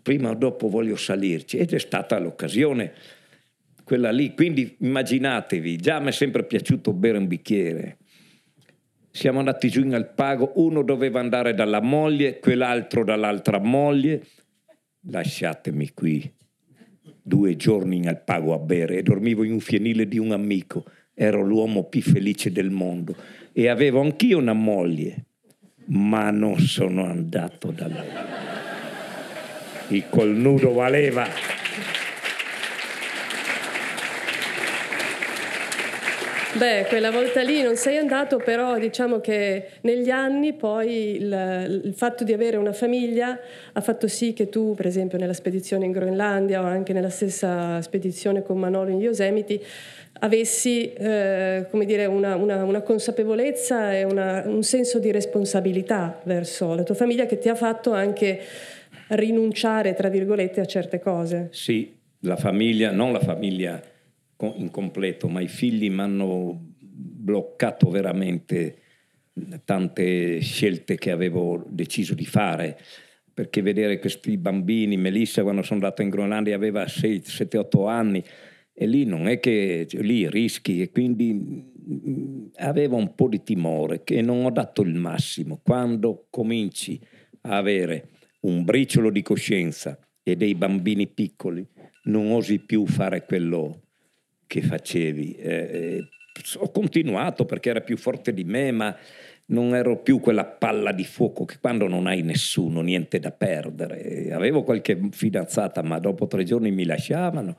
[0.00, 2.92] prima o dopo voglio salirci ed è stata l'occasione
[3.88, 4.34] quella lì.
[4.34, 7.96] Quindi immaginatevi, già mi è sempre piaciuto bere un bicchiere.
[9.10, 14.26] Siamo andati giù in Alpago, uno doveva andare dalla moglie, quell'altro dall'altra moglie.
[15.10, 16.30] Lasciatemi qui
[17.22, 20.84] due giorni in Alpago a bere e dormivo in un fienile di un amico.
[21.14, 23.16] Ero l'uomo più felice del mondo
[23.52, 25.24] e avevo anch'io una moglie,
[25.86, 28.08] ma non sono andato da lei.
[29.88, 31.26] Il colnudo valeva.
[36.58, 41.94] Beh, quella volta lì non sei andato, però diciamo che negli anni poi il, il,
[41.94, 43.38] fatto di avere una famiglia
[43.72, 47.80] ha fatto sì che tu, per esempio nella spedizione in Groenlandia o anche nella stessa
[47.80, 49.60] spedizione con Manolo in Yosemite,
[50.18, 56.74] avessi eh, come dire, una, una, una consapevolezza e una, un senso di responsabilità verso
[56.74, 58.40] la tua famiglia che ti ha fatto anche
[59.10, 61.50] rinunciare, tra virgolette, a certe cose.
[61.52, 63.80] Sì, la famiglia, non la famiglia
[64.40, 68.82] incompleto, ma i figli mi hanno bloccato veramente
[69.64, 72.76] tante scelte che avevo deciso di fare
[73.38, 78.20] perché vedere questi bambini, Melissa quando sono andata in Groenlandia aveva 7-8 anni
[78.72, 84.02] e lì non è che lì rischi e quindi mm, avevo un po' di timore
[84.02, 85.60] che non ho dato il massimo.
[85.62, 87.00] Quando cominci
[87.42, 88.08] a avere
[88.40, 91.64] un briciolo di coscienza e dei bambini piccoli,
[92.04, 93.82] non osi più fare quello
[94.48, 95.34] che facevi.
[95.34, 96.08] Eh, eh,
[96.56, 98.96] ho continuato perché era più forte di me, ma
[99.46, 104.32] non ero più quella palla di fuoco che quando non hai nessuno, niente da perdere.
[104.32, 107.56] Avevo qualche fidanzata, ma dopo tre giorni mi lasciavano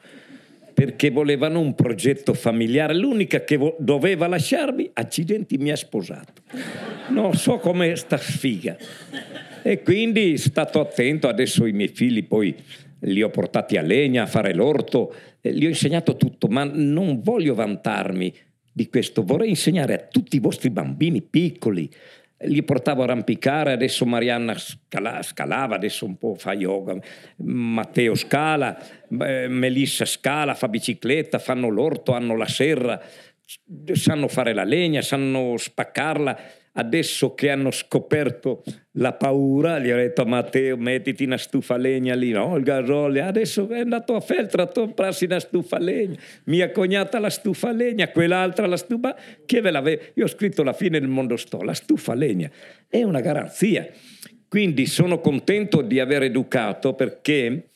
[0.80, 2.96] perché volevano un progetto familiare.
[2.96, 6.42] L'unica che vo- doveva lasciarmi, accidenti, mi ha sposato.
[7.10, 8.78] Non so come sta sfiga.
[9.62, 12.56] E quindi stato attento, adesso i miei figli poi
[13.00, 15.14] li ho portati a legna, a fare l'orto,
[15.52, 18.34] gli ho insegnato tutto, ma non voglio vantarmi
[18.72, 21.90] di questo, vorrei insegnare a tutti i vostri bambini piccoli.
[22.44, 26.98] Li portavo a arrampicare, adesso Marianna scala, scalava, adesso un po' fa yoga,
[27.38, 28.78] Matteo scala,
[29.10, 33.02] eh, Melissa scala, fa bicicletta, fanno l'orto, hanno la serra,
[33.92, 36.40] sanno fare la legna, sanno spaccarla
[36.80, 38.64] adesso che hanno scoperto
[38.94, 43.26] la paura, gli ho detto a Matteo mettiti una stufa legna lì, no, il gasolio,
[43.26, 48.10] adesso è andato a Feltra a comprarsi una stufa legna, mia cognata la stufa legna,
[48.10, 49.16] quell'altra la stufa,
[49.46, 52.50] che ve l'aveva, io ho scritto la fine del mondo sto, la stufa legna,
[52.88, 53.88] è una garanzia.
[54.48, 57.72] Quindi sono contento di aver educato perché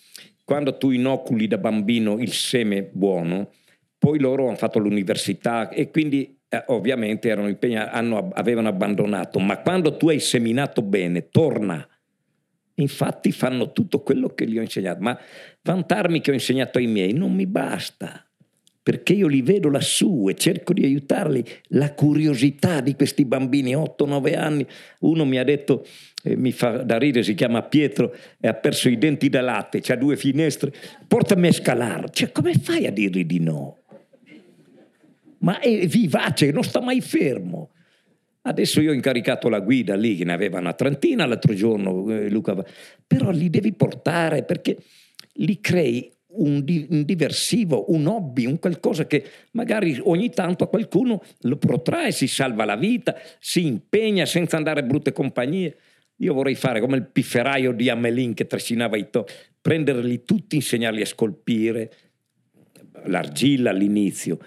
[0.45, 3.51] quando tu inoculi da bambino il seme buono,
[3.97, 9.58] poi loro hanno fatto l'università e quindi eh, ovviamente erano impegnati, hanno, avevano abbandonato, ma
[9.58, 11.88] quando tu hai seminato bene, torna.
[12.76, 15.18] Infatti fanno tutto quello che gli ho insegnato, ma
[15.64, 18.24] vantarmi che ho insegnato ai miei non mi basta,
[18.84, 21.43] perché io li vedo lassù e cerco di aiutarli.
[21.70, 24.66] La curiosità di questi bambini, 8-9 anni,
[24.99, 25.86] uno mi ha detto,
[26.24, 29.82] eh, mi fa da ridere, si chiama Pietro e ha perso i denti da latte,
[29.88, 30.72] ha due finestre,
[31.08, 32.10] portami a scalare.
[32.12, 33.83] Cioè, come fai a dirgli di no?
[35.44, 37.72] Ma è vivace, non sta mai fermo.
[38.46, 42.30] Adesso io ho incaricato la guida lì, che ne aveva una trentina l'altro giorno, eh,
[42.30, 42.56] Luca,
[43.08, 44.78] però li devi portare perché
[45.36, 50.68] li crei un, di, un, diversivo, un hobby, un qualcosa che magari ogni tanto a
[50.68, 55.78] qualcuno lo protrae, si salva la vita, si impegna senza andare brutte compagnie.
[56.18, 59.26] Io vorrei fare come il pifferaio di Amelin che trascinava i to,
[59.62, 61.91] prenderli tutti, insegnarli a scolpire,
[63.06, 64.39] l'argilla all'inizio,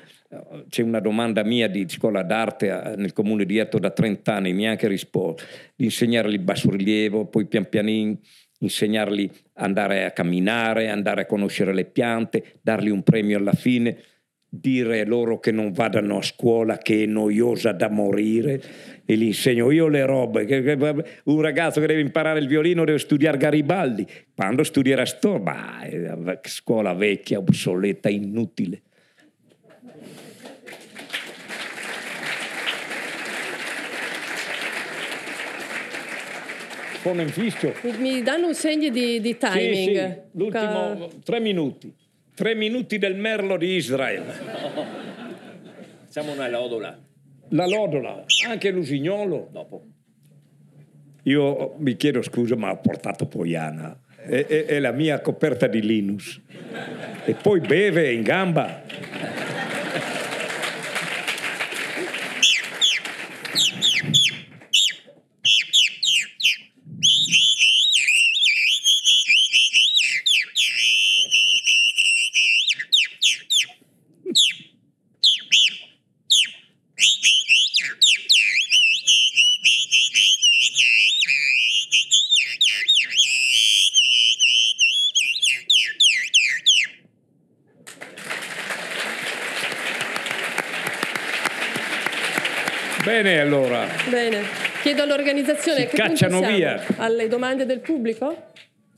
[0.69, 4.53] c'è una domanda mia di scuola d'arte eh, nel comune di Erto da 30 anni,
[4.53, 8.19] mi ha anche risposto, di insegnargli il bassorilievo, poi pian pianino
[8.61, 13.99] insegnargli andare a camminare, andare a conoscere le piante, dargli un premio alla fine,
[14.49, 18.63] dire loro che non vadano a scuola che è noiosa da morire
[19.05, 21.15] e gli insegno io le robe.
[21.25, 25.81] Un ragazzo che deve imparare il violino deve studiare Garibaldi, quando studierà sto, ma
[26.43, 28.83] scuola vecchia, obsoleta, inutile.
[37.07, 37.73] Sono in fischio.
[37.99, 39.75] Mi, danno un segno di, di timing.
[39.75, 40.15] Sì, sì.
[40.33, 41.95] L'ultimo, tre minuti.
[42.35, 44.33] Tre minuti del merlo di Israele.
[46.05, 46.99] Facciamo una lodola.
[47.51, 49.49] La lodola, anche l'usignolo.
[49.53, 49.85] Dopo.
[51.23, 53.97] Io mi chiedo scusa, ma ho portato Poiana.
[54.17, 56.41] È, è, è la mia coperta di Linus.
[57.25, 58.83] E poi beve in gamba.
[93.07, 93.87] Bene allora.
[94.11, 94.43] Bene.
[95.27, 96.81] Chiedo all'organizzazione Si che cacciano via.
[96.99, 98.51] Alle domande del pubblico?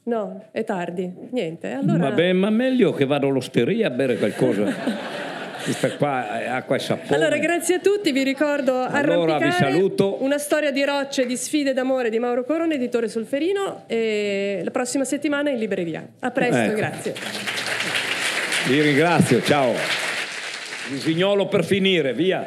[0.05, 1.11] No, è tardi.
[1.31, 1.73] Niente.
[1.73, 5.17] Allora Vabbè, ma meglio che vado all'osteria a bere qualcosa.
[5.63, 7.15] Questa qua è acqua e sapone.
[7.15, 10.23] Allora, grazie a tutti, vi ricordo Allora, vi saluto.
[10.23, 15.05] una storia di rocce, di sfide d'amore di Mauro Corona, editore Solferino, e la prossima
[15.05, 16.07] settimana in libreria.
[16.21, 16.75] A presto, Ecco.
[16.75, 17.15] grazie.
[18.67, 19.75] Vi ringrazio, ciao.
[20.91, 22.47] L'usignolo per finire, via.